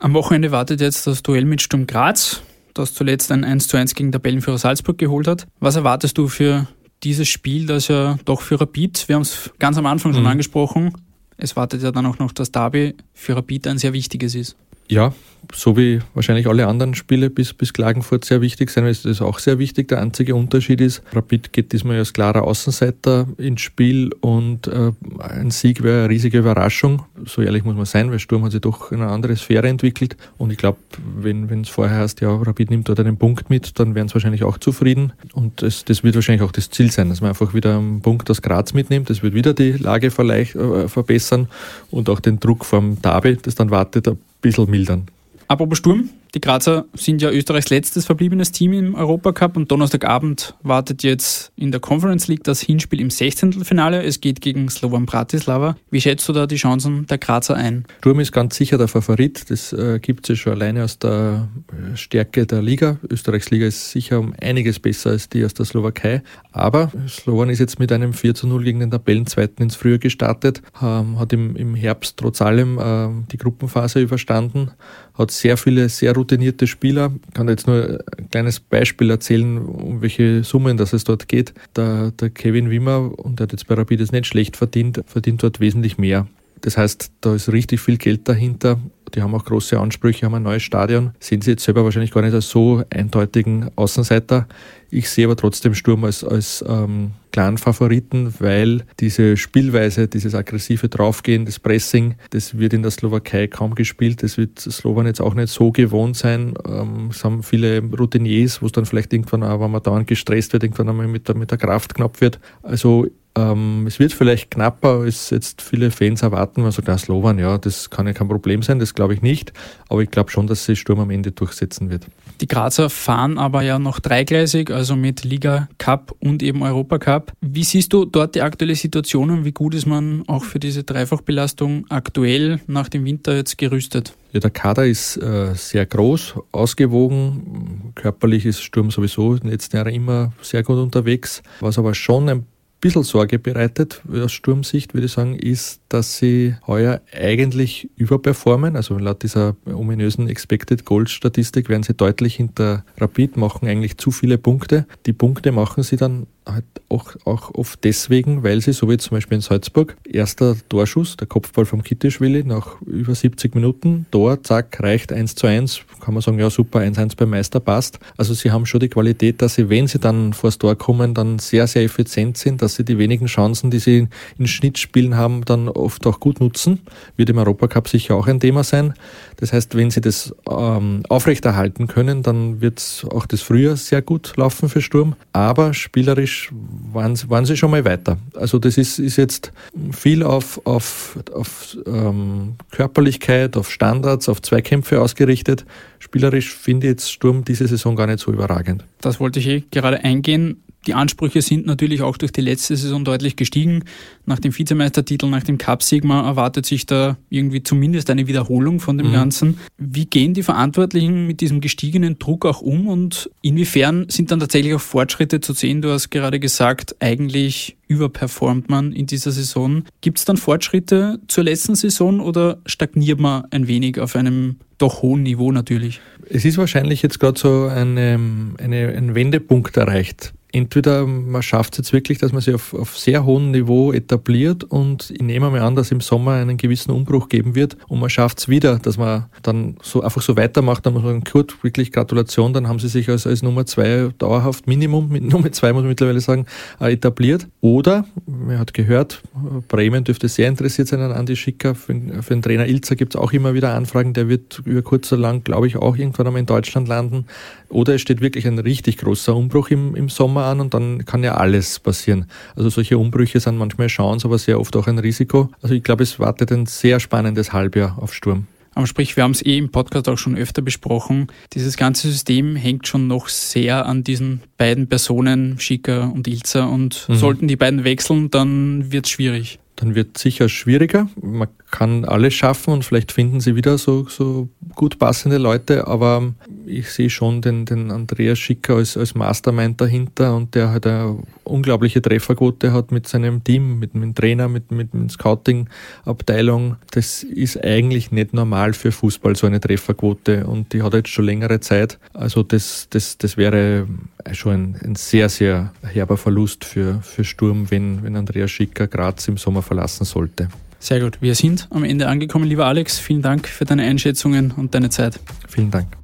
Am 0.00 0.12
Wochenende 0.12 0.50
wartet 0.50 0.80
jetzt 0.80 1.06
das 1.06 1.22
Duell 1.22 1.44
mit 1.44 1.62
Sturm 1.62 1.86
Graz, 1.86 2.42
das 2.74 2.92
zuletzt 2.92 3.32
ein 3.32 3.44
1 3.44 3.68
zu 3.68 3.76
1 3.76 3.94
gegen 3.94 4.12
Tabellenführer 4.12 4.58
Salzburg 4.58 4.98
geholt 4.98 5.26
hat. 5.26 5.46
Was 5.60 5.76
erwartest 5.76 6.18
du 6.18 6.28
für 6.28 6.66
dieses 7.02 7.28
Spiel, 7.28 7.66
das 7.66 7.88
ja 7.88 8.18
doch 8.24 8.40
für 8.40 8.60
Rapid, 8.60 9.08
wir 9.08 9.16
haben 9.16 9.22
es 9.22 9.50
ganz 9.58 9.78
am 9.78 9.86
Anfang 9.86 10.12
schon 10.12 10.22
mhm. 10.22 10.28
angesprochen, 10.28 10.92
es 11.36 11.56
wartet 11.56 11.82
ja 11.82 11.90
dann 11.90 12.06
auch 12.06 12.18
noch 12.18 12.32
das 12.32 12.52
Derby 12.52 12.94
für 13.12 13.36
Rapid 13.36 13.66
ein 13.66 13.78
sehr 13.78 13.92
wichtiges 13.92 14.34
ist. 14.34 14.56
Ja, 14.88 15.12
so 15.52 15.76
wie 15.76 16.00
wahrscheinlich 16.14 16.46
alle 16.46 16.66
anderen 16.66 16.94
Spiele 16.94 17.30
bis, 17.30 17.52
bis 17.52 17.72
Klagenfurt 17.72 18.24
sehr 18.24 18.40
wichtig 18.40 18.70
sein, 18.70 18.86
ist 18.86 19.04
das 19.04 19.20
auch 19.20 19.38
sehr 19.38 19.58
wichtig. 19.58 19.88
Der 19.88 20.00
einzige 20.00 20.34
Unterschied 20.34 20.80
ist, 20.80 21.02
Rapid 21.12 21.52
geht 21.52 21.72
diesmal 21.72 21.98
als 21.98 22.12
klarer 22.12 22.42
Außenseiter 22.42 23.26
ins 23.38 23.60
Spiel 23.60 24.10
und 24.20 24.66
äh, 24.66 24.92
ein 25.18 25.50
Sieg 25.50 25.82
wäre 25.82 26.00
eine 26.00 26.10
riesige 26.10 26.38
Überraschung. 26.38 27.04
So 27.24 27.42
ehrlich 27.42 27.64
muss 27.64 27.76
man 27.76 27.84
sein, 27.84 28.10
weil 28.10 28.18
Sturm 28.18 28.44
hat 28.44 28.52
sich 28.52 28.60
doch 28.60 28.92
in 28.92 29.00
eine 29.00 29.10
andere 29.10 29.36
Sphäre 29.36 29.68
entwickelt. 29.68 30.16
Und 30.38 30.50
ich 30.50 30.58
glaube, 30.58 30.78
wenn 31.16 31.60
es 31.60 31.68
vorher 31.68 31.98
heißt, 31.98 32.20
ja, 32.20 32.34
Rapid 32.34 32.70
nimmt 32.70 32.88
dort 32.88 33.00
einen 33.00 33.16
Punkt 33.16 33.50
mit, 33.50 33.78
dann 33.78 33.94
wären 33.94 34.08
sie 34.08 34.14
wahrscheinlich 34.14 34.44
auch 34.44 34.58
zufrieden. 34.58 35.12
Und 35.32 35.62
das, 35.62 35.84
das 35.84 36.02
wird 36.04 36.14
wahrscheinlich 36.14 36.42
auch 36.42 36.52
das 36.52 36.70
Ziel 36.70 36.90
sein, 36.90 37.08
dass 37.08 37.20
man 37.20 37.30
einfach 37.30 37.54
wieder 37.54 37.78
einen 37.78 38.00
Punkt 38.00 38.30
aus 38.30 38.42
Graz 38.42 38.72
mitnimmt. 38.72 39.10
Das 39.10 39.22
wird 39.22 39.34
wieder 39.34 39.54
die 39.54 39.72
Lage 39.72 40.06
äh, 40.08 40.88
verbessern 40.88 41.48
und 41.90 42.08
auch 42.08 42.20
den 42.20 42.40
Druck 42.40 42.64
vom 42.64 43.00
Derby, 43.00 43.36
das 43.36 43.54
dann 43.54 43.70
wartet, 43.70 44.08
bisschen 44.44 44.70
mildern. 44.70 45.06
Apropos 45.48 45.78
Sturm, 45.78 46.10
die 46.34 46.40
Grazer 46.40 46.86
sind 46.94 47.22
ja 47.22 47.30
Österreichs 47.30 47.70
letztes 47.70 48.06
verbliebenes 48.06 48.50
Team 48.50 48.72
im 48.72 48.94
Europacup 48.94 49.56
und 49.56 49.70
Donnerstagabend 49.70 50.54
wartet 50.62 51.04
jetzt 51.04 51.52
in 51.54 51.70
der 51.70 51.80
Conference 51.80 52.26
League 52.26 52.42
das 52.42 52.60
Hinspiel 52.60 53.00
im 53.00 53.10
16. 53.10 53.64
Finale. 53.64 54.02
Es 54.02 54.20
geht 54.20 54.40
gegen 54.40 54.68
Slovan 54.68 55.06
Bratislava. 55.06 55.76
Wie 55.90 56.00
schätzt 56.00 56.28
du 56.28 56.32
da 56.32 56.46
die 56.46 56.56
Chancen 56.56 57.06
der 57.06 57.18
Grazer 57.18 57.54
ein? 57.54 57.84
Sturm 58.00 58.18
ist 58.18 58.32
ganz 58.32 58.56
sicher 58.56 58.78
der 58.78 58.88
Favorit. 58.88 59.48
Das 59.48 59.72
äh, 59.72 60.00
gibt 60.00 60.28
es 60.28 60.30
ja 60.30 60.42
schon 60.42 60.52
alleine 60.54 60.82
aus 60.82 60.98
der 60.98 61.48
äh, 61.68 61.96
Stärke 61.96 62.46
der 62.46 62.62
Liga. 62.62 62.98
Österreichs 63.08 63.50
Liga 63.50 63.66
ist 63.66 63.92
sicher 63.92 64.18
um 64.18 64.34
einiges 64.40 64.80
besser 64.80 65.10
als 65.10 65.28
die 65.28 65.44
aus 65.44 65.54
der 65.54 65.66
Slowakei. 65.66 66.22
Aber 66.50 66.90
Slovan 67.08 67.50
ist 67.50 67.60
jetzt 67.60 67.78
mit 67.78 67.92
einem 67.92 68.12
4 68.12 68.34
zu 68.34 68.48
0 68.48 68.64
gegen 68.64 68.80
den 68.80 68.90
Tabellenzweiten 68.90 69.62
ins 69.62 69.76
Frühjahr 69.76 69.98
gestartet, 69.98 70.62
ähm, 70.82 71.18
hat 71.20 71.32
im, 71.32 71.54
im 71.54 71.76
Herbst 71.76 72.16
trotz 72.16 72.42
allem 72.42 72.78
äh, 72.78 73.08
die 73.30 73.36
Gruppenphase 73.36 74.00
überstanden, 74.00 74.72
hat 75.16 75.30
sehr 75.30 75.56
viele 75.56 75.88
sehr 75.88 76.12
routinierte 76.24 76.66
Spieler. 76.66 77.12
Ich 77.28 77.34
kann 77.34 77.48
jetzt 77.48 77.66
nur 77.66 78.02
ein 78.18 78.30
kleines 78.30 78.60
Beispiel 78.60 79.10
erzählen, 79.10 79.58
um 79.58 80.00
welche 80.00 80.42
Summen 80.42 80.76
das 80.76 80.92
es 80.92 81.04
dort 81.04 81.28
geht. 81.28 81.52
Der, 81.76 82.12
der 82.12 82.30
Kevin 82.30 82.70
Wimmer, 82.70 83.12
und 83.18 83.38
der 83.38 83.44
hat 83.44 83.52
jetzt 83.52 83.66
bei 83.66 83.74
Rapid 83.74 84.12
nicht 84.12 84.26
schlecht 84.26 84.56
verdient, 84.56 85.02
verdient 85.06 85.42
dort 85.42 85.60
wesentlich 85.60 85.98
mehr. 85.98 86.26
Das 86.64 86.78
heißt, 86.78 87.12
da 87.20 87.34
ist 87.34 87.52
richtig 87.52 87.78
viel 87.82 87.98
Geld 87.98 88.26
dahinter. 88.26 88.80
Die 89.14 89.20
haben 89.20 89.34
auch 89.34 89.44
große 89.44 89.78
Ansprüche, 89.78 90.24
haben 90.24 90.34
ein 90.34 90.42
neues 90.42 90.62
Stadion. 90.62 91.12
Sehen 91.20 91.42
sie 91.42 91.50
jetzt 91.50 91.64
selber 91.64 91.84
wahrscheinlich 91.84 92.10
gar 92.10 92.22
nicht 92.22 92.32
als 92.32 92.48
so 92.48 92.82
eindeutigen 92.88 93.68
Außenseiter. 93.76 94.48
Ich 94.90 95.10
sehe 95.10 95.26
aber 95.26 95.36
trotzdem 95.36 95.74
Sturm 95.74 96.04
als, 96.04 96.24
als 96.24 96.64
ähm, 96.66 97.10
klaren 97.32 97.58
Favoriten, 97.58 98.32
weil 98.38 98.84
diese 98.98 99.36
Spielweise, 99.36 100.08
dieses 100.08 100.34
aggressive 100.34 100.88
Draufgehen, 100.88 101.44
das 101.44 101.58
Pressing, 101.58 102.14
das 102.30 102.56
wird 102.56 102.72
in 102.72 102.80
der 102.80 102.92
Slowakei 102.92 103.46
kaum 103.46 103.74
gespielt. 103.74 104.22
Das 104.22 104.38
wird 104.38 104.58
Slowan 104.58 105.04
jetzt 105.04 105.20
auch 105.20 105.34
nicht 105.34 105.52
so 105.52 105.70
gewohnt 105.70 106.16
sein. 106.16 106.54
Ähm, 106.66 107.08
es 107.10 107.22
haben 107.24 107.42
viele 107.42 107.82
Routiniers, 107.82 108.62
wo 108.62 108.66
es 108.66 108.72
dann 108.72 108.86
vielleicht 108.86 109.12
irgendwann, 109.12 109.42
auch, 109.42 109.60
wenn 109.60 109.70
man 109.70 109.82
dauernd 109.82 110.06
gestresst 110.06 110.54
wird, 110.54 110.62
irgendwann 110.62 110.88
einmal 110.88 111.08
mit 111.08 111.28
der, 111.28 111.36
mit 111.36 111.50
der 111.50 111.58
Kraft 111.58 111.94
knapp 111.94 112.22
wird. 112.22 112.40
Also 112.62 113.06
ähm, 113.36 113.86
es 113.86 113.98
wird 113.98 114.12
vielleicht 114.12 114.50
knapper, 114.50 115.00
als 115.00 115.30
jetzt 115.30 115.60
viele 115.60 115.90
Fans 115.90 116.22
erwarten. 116.22 116.70
Sagt, 116.70 116.88
ja, 116.88 116.96
Slowan, 116.96 117.38
ja, 117.38 117.58
das 117.58 117.90
kann 117.90 118.06
ja 118.06 118.12
kein 118.12 118.28
Problem 118.28 118.62
sein, 118.62 118.78
das 118.78 118.94
glaube 118.94 119.14
ich 119.14 119.22
nicht. 119.22 119.52
Aber 119.88 120.02
ich 120.02 120.10
glaube 120.10 120.30
schon, 120.30 120.46
dass 120.46 120.64
sich 120.64 120.78
Sturm 120.78 121.00
am 121.00 121.10
Ende 121.10 121.32
durchsetzen 121.32 121.90
wird. 121.90 122.06
Die 122.40 122.46
Grazer 122.46 122.90
fahren 122.90 123.38
aber 123.38 123.62
ja 123.62 123.78
noch 123.78 124.00
dreigleisig, 124.00 124.70
also 124.70 124.96
mit 124.96 125.24
Liga 125.24 125.68
Cup 125.78 126.14
und 126.20 126.42
eben 126.42 126.62
Europa 126.62 126.98
Cup. 126.98 127.32
Wie 127.40 127.64
siehst 127.64 127.92
du 127.92 128.04
dort 128.04 128.34
die 128.34 128.42
aktuelle 128.42 128.74
Situation 128.76 129.30
und 129.30 129.44
wie 129.44 129.52
gut 129.52 129.74
ist 129.74 129.86
man 129.86 130.22
auch 130.28 130.44
für 130.44 130.60
diese 130.60 130.84
Dreifachbelastung 130.84 131.86
aktuell 131.88 132.60
nach 132.66 132.88
dem 132.88 133.04
Winter 133.04 133.34
jetzt 133.34 133.58
gerüstet? 133.58 134.14
Ja, 134.32 134.40
der 134.40 134.50
Kader 134.50 134.84
ist 134.84 135.16
äh, 135.16 135.54
sehr 135.54 135.86
groß, 135.86 136.34
ausgewogen. 136.50 137.92
Körperlich 137.94 138.46
ist 138.46 138.62
Sturm 138.62 138.90
sowieso 138.90 139.34
in 139.34 139.42
den 139.42 139.50
letzten 139.50 139.76
Jahren 139.76 139.94
immer 139.94 140.32
sehr 140.42 140.64
gut 140.64 140.78
unterwegs. 140.78 141.40
Was 141.60 141.78
aber 141.78 141.94
schon 141.94 142.28
ein 142.28 142.46
bisschen 142.84 143.02
Sorge 143.02 143.38
bereitet 143.38 144.02
aus 144.12 144.32
Sturmsicht, 144.32 144.92
würde 144.92 145.06
ich 145.06 145.12
sagen, 145.12 145.36
ist, 145.36 145.80
dass 145.88 146.18
sie 146.18 146.54
heuer 146.66 147.00
eigentlich 147.18 147.88
überperformen. 147.96 148.76
Also 148.76 148.98
laut 148.98 149.22
dieser 149.22 149.56
ominösen 149.64 150.28
Expected 150.28 150.84
Goal 150.84 151.08
Statistik 151.08 151.70
werden 151.70 151.82
sie 151.82 151.94
deutlich 151.94 152.34
hinter 152.34 152.84
Rapid, 152.98 153.38
machen 153.38 153.68
eigentlich 153.68 153.96
zu 153.96 154.10
viele 154.10 154.36
Punkte. 154.36 154.86
Die 155.06 155.14
Punkte 155.14 155.50
machen 155.50 155.82
sie 155.82 155.96
dann 155.96 156.26
halt 156.46 156.64
auch, 156.88 157.14
auch 157.24 157.54
oft 157.54 157.82
deswegen, 157.84 158.42
weil 158.42 158.60
sie, 158.60 158.72
so 158.72 158.88
wie 158.88 158.96
zum 158.98 159.16
Beispiel 159.16 159.36
in 159.36 159.40
Salzburg, 159.40 159.96
erster 160.04 160.56
Torschuss, 160.68 161.16
der 161.16 161.26
Kopfball 161.26 161.64
vom 161.64 161.82
Kittischwili 161.82 162.44
nach 162.44 162.80
über 162.82 163.14
70 163.14 163.54
Minuten, 163.54 164.06
Tor, 164.10 164.42
zack, 164.42 164.80
reicht 164.82 165.12
1 165.12 165.34
zu 165.34 165.46
1, 165.46 165.80
kann 166.00 166.14
man 166.14 166.22
sagen, 166.22 166.38
ja 166.38 166.50
super, 166.50 166.80
1-1 166.80 167.16
beim 167.16 167.30
Meister 167.30 167.60
passt. 167.60 167.98
Also 168.16 168.34
sie 168.34 168.50
haben 168.50 168.66
schon 168.66 168.80
die 168.80 168.88
Qualität, 168.88 169.40
dass 169.40 169.54
sie, 169.54 169.68
wenn 169.70 169.86
sie 169.86 169.98
dann 169.98 170.32
vors 170.32 170.58
Tor 170.58 170.76
kommen, 170.76 171.14
dann 171.14 171.38
sehr, 171.38 171.66
sehr 171.66 171.82
effizient 171.82 172.36
sind, 172.36 172.60
dass 172.62 172.74
sie 172.74 172.84
die 172.84 172.98
wenigen 172.98 173.26
Chancen, 173.26 173.70
die 173.70 173.78
sie 173.78 174.08
in 174.38 174.46
Schnittspielen 174.46 175.16
haben, 175.16 175.44
dann 175.44 175.68
oft 175.68 176.06
auch 176.06 176.20
gut 176.20 176.40
nutzen. 176.40 176.80
Wird 177.16 177.30
im 177.30 177.38
Europacup 177.38 177.88
sicher 177.88 178.14
auch 178.16 178.26
ein 178.26 178.40
Thema 178.40 178.64
sein. 178.64 178.94
Das 179.36 179.52
heißt, 179.52 179.76
wenn 179.76 179.90
sie 179.90 180.00
das 180.00 180.34
ähm, 180.50 181.02
aufrechterhalten 181.08 181.86
können, 181.86 182.22
dann 182.22 182.60
wird 182.60 183.06
auch 183.10 183.26
das 183.26 183.42
Frühjahr 183.42 183.76
sehr 183.76 184.02
gut 184.02 184.34
laufen 184.36 184.68
für 184.68 184.80
Sturm. 184.80 185.16
Aber 185.32 185.74
spielerisch 185.74 186.50
waren, 186.92 187.18
waren 187.28 187.44
sie 187.44 187.56
schon 187.56 187.70
mal 187.70 187.84
weiter. 187.84 188.18
Also 188.34 188.58
das 188.58 188.78
ist, 188.78 188.98
ist 188.98 189.16
jetzt 189.16 189.52
viel 189.92 190.22
auf, 190.22 190.60
auf, 190.64 191.18
auf 191.32 191.76
ähm, 191.86 192.54
Körperlichkeit, 192.70 193.56
auf 193.56 193.70
Standards, 193.70 194.28
auf 194.28 194.42
Zweikämpfe 194.42 195.00
ausgerichtet. 195.00 195.64
Spielerisch 195.98 196.54
finde 196.54 196.86
ich 196.86 196.92
jetzt 196.92 197.12
Sturm 197.12 197.44
diese 197.44 197.66
Saison 197.66 197.96
gar 197.96 198.06
nicht 198.06 198.20
so 198.20 198.32
überragend. 198.32 198.84
Das 199.00 199.20
wollte 199.20 199.40
ich 199.40 199.48
eh 199.48 199.64
gerade 199.70 200.02
eingehen. 200.04 200.62
Die 200.86 200.94
Ansprüche 200.94 201.40
sind 201.42 201.66
natürlich 201.66 202.02
auch 202.02 202.16
durch 202.16 202.32
die 202.32 202.40
letzte 202.40 202.76
Saison 202.76 203.04
deutlich 203.04 203.36
gestiegen. 203.36 203.84
Nach 204.26 204.38
dem 204.38 204.56
Vizemeistertitel, 204.56 205.26
nach 205.26 205.42
dem 205.42 205.58
Cup-Sieg, 205.58 206.04
erwartet 206.04 206.66
sich 206.66 206.86
da 206.86 207.16
irgendwie 207.30 207.62
zumindest 207.62 208.10
eine 208.10 208.26
Wiederholung 208.26 208.80
von 208.80 208.98
dem 208.98 209.08
mhm. 209.08 209.12
Ganzen. 209.12 209.58
Wie 209.78 210.06
gehen 210.06 210.34
die 210.34 210.42
Verantwortlichen 210.42 211.26
mit 211.26 211.40
diesem 211.40 211.60
gestiegenen 211.60 212.18
Druck 212.18 212.44
auch 212.44 212.60
um 212.60 212.86
und 212.86 213.30
inwiefern 213.42 214.06
sind 214.08 214.30
dann 214.30 214.40
tatsächlich 214.40 214.74
auch 214.74 214.80
Fortschritte 214.80 215.40
zu 215.40 215.52
sehen? 215.52 215.80
Du 215.80 215.90
hast 215.90 216.10
gerade 216.10 216.38
gesagt, 216.40 216.96
eigentlich 217.00 217.76
überperformt 217.88 218.68
man 218.68 218.92
in 218.92 219.06
dieser 219.06 219.30
Saison. 219.30 219.84
Gibt 220.00 220.18
es 220.18 220.24
dann 220.24 220.36
Fortschritte 220.36 221.20
zur 221.28 221.44
letzten 221.44 221.74
Saison 221.74 222.20
oder 222.20 222.58
stagniert 222.66 223.20
man 223.20 223.44
ein 223.50 223.68
wenig 223.68 224.00
auf 224.00 224.16
einem 224.16 224.56
doch 224.78 225.02
hohen 225.02 225.22
Niveau 225.22 225.52
natürlich? 225.52 226.00
Es 226.28 226.44
ist 226.44 226.58
wahrscheinlich 226.58 227.02
jetzt 227.02 227.20
gerade 227.20 227.38
so 227.38 227.66
eine, 227.66 228.18
eine, 228.58 228.88
ein 228.88 229.14
Wendepunkt 229.14 229.76
erreicht 229.76 230.32
entweder 230.54 231.04
man 231.06 231.42
schafft 231.42 231.74
es 231.74 231.78
jetzt 231.78 231.92
wirklich, 231.92 232.18
dass 232.18 232.32
man 232.32 232.40
sich 232.40 232.54
auf, 232.54 232.74
auf 232.74 232.96
sehr 232.96 233.24
hohem 233.24 233.50
Niveau 233.50 233.92
etabliert 233.92 234.62
und 234.62 235.10
ich 235.10 235.20
nehme 235.20 235.50
mal 235.50 235.60
an, 235.60 235.74
dass 235.74 235.90
im 235.90 236.00
Sommer 236.00 236.34
einen 236.34 236.56
gewissen 236.56 236.92
Umbruch 236.92 237.28
geben 237.28 237.56
wird 237.56 237.76
und 237.88 237.98
man 237.98 238.08
schafft 238.08 238.38
es 238.38 238.48
wieder, 238.48 238.78
dass 238.78 238.96
man 238.96 239.26
dann 239.42 239.76
so 239.82 240.02
einfach 240.02 240.22
so 240.22 240.36
weitermacht, 240.36 240.86
dann 240.86 240.92
muss 240.92 241.02
man 241.02 241.14
sagen, 241.14 241.24
Kurt, 241.24 241.64
wirklich 241.64 241.90
Gratulation, 241.90 242.52
dann 242.52 242.68
haben 242.68 242.78
sie 242.78 242.88
sich 242.88 243.08
als, 243.08 243.26
als 243.26 243.42
Nummer 243.42 243.66
zwei 243.66 244.10
dauerhaft 244.18 244.68
Minimum, 244.68 245.08
mit 245.08 245.24
Nummer 245.32 245.50
zwei 245.50 245.72
muss 245.72 245.82
man 245.82 245.88
mittlerweile 245.88 246.20
sagen, 246.20 246.46
äh, 246.80 246.92
etabliert. 246.92 247.48
Oder, 247.60 248.06
man 248.26 248.58
hat 248.58 248.74
gehört, 248.74 249.22
Bremen 249.66 250.04
dürfte 250.04 250.28
sehr 250.28 250.48
interessiert 250.48 250.86
sein 250.86 251.00
an 251.00 251.12
Andi 251.12 251.34
Schicker. 251.34 251.74
Für, 251.74 251.94
für 252.22 252.34
den 252.34 252.42
Trainer 252.42 252.66
Ilzer 252.66 252.94
gibt 252.94 253.16
es 253.16 253.20
auch 253.20 253.32
immer 253.32 253.54
wieder 253.54 253.74
Anfragen, 253.74 254.12
der 254.12 254.28
wird 254.28 254.62
über 254.64 254.82
kurz 254.82 255.12
oder 255.12 255.22
lang, 255.22 255.42
glaube 255.42 255.66
ich, 255.66 255.76
auch 255.76 255.96
irgendwann 255.96 256.28
einmal 256.28 256.40
in 256.40 256.46
Deutschland 256.46 256.86
landen. 256.86 257.26
Oder 257.70 257.94
es 257.94 258.02
steht 258.02 258.20
wirklich 258.20 258.46
ein 258.46 258.60
richtig 258.60 258.98
großer 258.98 259.34
Umbruch 259.34 259.70
im, 259.70 259.96
im 259.96 260.08
Sommer 260.08 260.43
an 260.44 260.60
und 260.60 260.74
dann 260.74 261.04
kann 261.04 261.22
ja 261.22 261.34
alles 261.34 261.80
passieren. 261.80 262.26
Also 262.56 262.68
solche 262.68 262.98
Umbrüche 262.98 263.40
sind 263.40 263.58
manchmal 263.58 263.88
Chance, 263.88 264.26
aber 264.26 264.38
sehr 264.38 264.60
oft 264.60 264.76
auch 264.76 264.86
ein 264.86 264.98
Risiko. 264.98 265.50
Also 265.62 265.74
ich 265.74 265.82
glaube, 265.82 266.02
es 266.02 266.18
wartet 266.18 266.52
ein 266.52 266.66
sehr 266.66 267.00
spannendes 267.00 267.52
Halbjahr 267.52 267.98
auf 268.00 268.14
Sturm. 268.14 268.46
Aber 268.74 268.86
sprich, 268.86 269.16
wir 269.16 269.22
haben 269.22 269.30
es 269.30 269.44
eh 269.44 269.56
im 269.56 269.70
Podcast 269.70 270.08
auch 270.08 270.18
schon 270.18 270.36
öfter 270.36 270.60
besprochen. 270.60 271.28
Dieses 271.52 271.76
ganze 271.76 272.10
System 272.10 272.56
hängt 272.56 272.88
schon 272.88 273.06
noch 273.06 273.28
sehr 273.28 273.86
an 273.86 274.02
diesen 274.02 274.40
beiden 274.58 274.88
Personen, 274.88 275.60
Schicker 275.60 276.12
und 276.12 276.26
Ilzer. 276.26 276.68
Und 276.68 277.08
mhm. 277.08 277.14
sollten 277.14 277.48
die 277.48 277.56
beiden 277.56 277.84
wechseln, 277.84 278.30
dann 278.30 278.90
wird 278.90 279.06
es 279.06 279.12
schwierig 279.12 279.60
dann 279.76 279.94
wird 279.94 280.16
es 280.16 280.22
sicher 280.22 280.48
schwieriger. 280.48 281.08
Man 281.20 281.48
kann 281.70 282.04
alles 282.04 282.34
schaffen 282.34 282.72
und 282.72 282.84
vielleicht 282.84 283.12
finden 283.12 283.40
sie 283.40 283.56
wieder 283.56 283.78
so, 283.78 284.06
so 284.08 284.48
gut 284.74 284.98
passende 284.98 285.38
Leute, 285.38 285.86
aber 285.86 286.32
ich 286.66 286.90
sehe 286.90 287.10
schon 287.10 287.42
den, 287.42 287.64
den 287.64 287.90
Andreas 287.90 288.38
Schicker 288.38 288.76
als, 288.76 288.96
als 288.96 289.14
Mastermind 289.14 289.80
dahinter 289.80 290.34
und 290.36 290.54
der 290.54 290.72
hat 290.72 290.86
eine 290.86 291.18
unglaubliche 291.44 292.02
Trefferquote 292.02 292.72
hat 292.72 292.90
mit 292.90 293.08
seinem 293.08 293.42
Team, 293.44 293.78
mit 293.78 293.94
dem 293.94 294.14
Trainer, 294.14 294.48
mit, 294.48 294.70
mit, 294.70 294.94
mit 294.94 295.10
Scouting-Abteilung. 295.10 296.76
Das 296.90 297.22
ist 297.22 297.62
eigentlich 297.62 298.10
nicht 298.10 298.34
normal 298.34 298.72
für 298.72 298.92
Fußball, 298.92 299.36
so 299.36 299.46
eine 299.46 299.60
Trefferquote 299.60 300.46
und 300.46 300.72
die 300.72 300.82
hat 300.82 300.94
jetzt 300.94 301.10
schon 301.10 301.26
längere 301.26 301.60
Zeit. 301.60 301.98
Also 302.12 302.42
das, 302.42 302.88
das, 302.90 303.18
das 303.18 303.36
wäre 303.36 303.86
schon 304.32 304.52
ein, 304.52 304.76
ein 304.84 304.94
sehr, 304.94 305.28
sehr 305.28 305.72
herber 305.82 306.16
Verlust 306.16 306.64
für, 306.64 307.00
für 307.02 307.24
Sturm, 307.24 307.70
wenn, 307.70 308.02
wenn 308.02 308.16
Andreas 308.16 308.50
Schicker 308.50 308.86
Graz 308.86 309.28
im 309.28 309.36
Sommer 309.36 309.62
verlassen 309.62 310.04
sollte. 310.04 310.48
Sehr 310.84 311.00
gut. 311.00 311.22
Wir 311.22 311.34
sind 311.34 311.66
am 311.70 311.82
Ende 311.82 312.08
angekommen, 312.08 312.44
lieber 312.44 312.66
Alex. 312.66 312.98
Vielen 312.98 313.22
Dank 313.22 313.48
für 313.48 313.64
deine 313.64 313.84
Einschätzungen 313.84 314.50
und 314.50 314.74
deine 314.74 314.90
Zeit. 314.90 315.18
Vielen 315.48 315.70
Dank. 315.70 316.03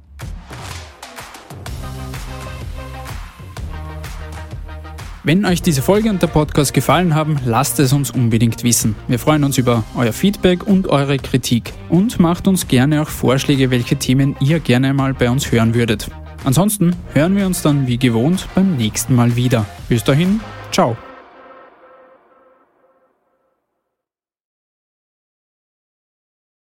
Wenn 5.23 5.45
euch 5.45 5.61
diese 5.61 5.83
Folge 5.83 6.09
und 6.09 6.21
der 6.23 6.27
Podcast 6.27 6.73
gefallen 6.73 7.13
haben, 7.13 7.37
lasst 7.45 7.79
es 7.79 7.93
uns 7.93 8.09
unbedingt 8.09 8.63
wissen. 8.63 8.95
Wir 9.07 9.19
freuen 9.19 9.43
uns 9.43 9.59
über 9.59 9.83
euer 9.95 10.13
Feedback 10.13 10.65
und 10.65 10.87
eure 10.87 11.17
Kritik 11.17 11.73
und 11.89 12.19
macht 12.19 12.47
uns 12.47 12.67
gerne 12.67 13.03
auch 13.03 13.07
Vorschläge, 13.07 13.69
welche 13.69 13.97
Themen 13.97 14.35
ihr 14.39 14.59
gerne 14.59 14.95
mal 14.95 15.13
bei 15.13 15.29
uns 15.29 15.51
hören 15.51 15.75
würdet. 15.75 16.09
Ansonsten 16.43 16.95
hören 17.13 17.35
wir 17.35 17.45
uns 17.45 17.61
dann 17.61 17.85
wie 17.85 17.99
gewohnt 17.99 18.47
beim 18.55 18.77
nächsten 18.77 19.13
Mal 19.13 19.35
wieder. 19.35 19.67
Bis 19.89 20.03
dahin, 20.03 20.39
ciao. 20.71 20.97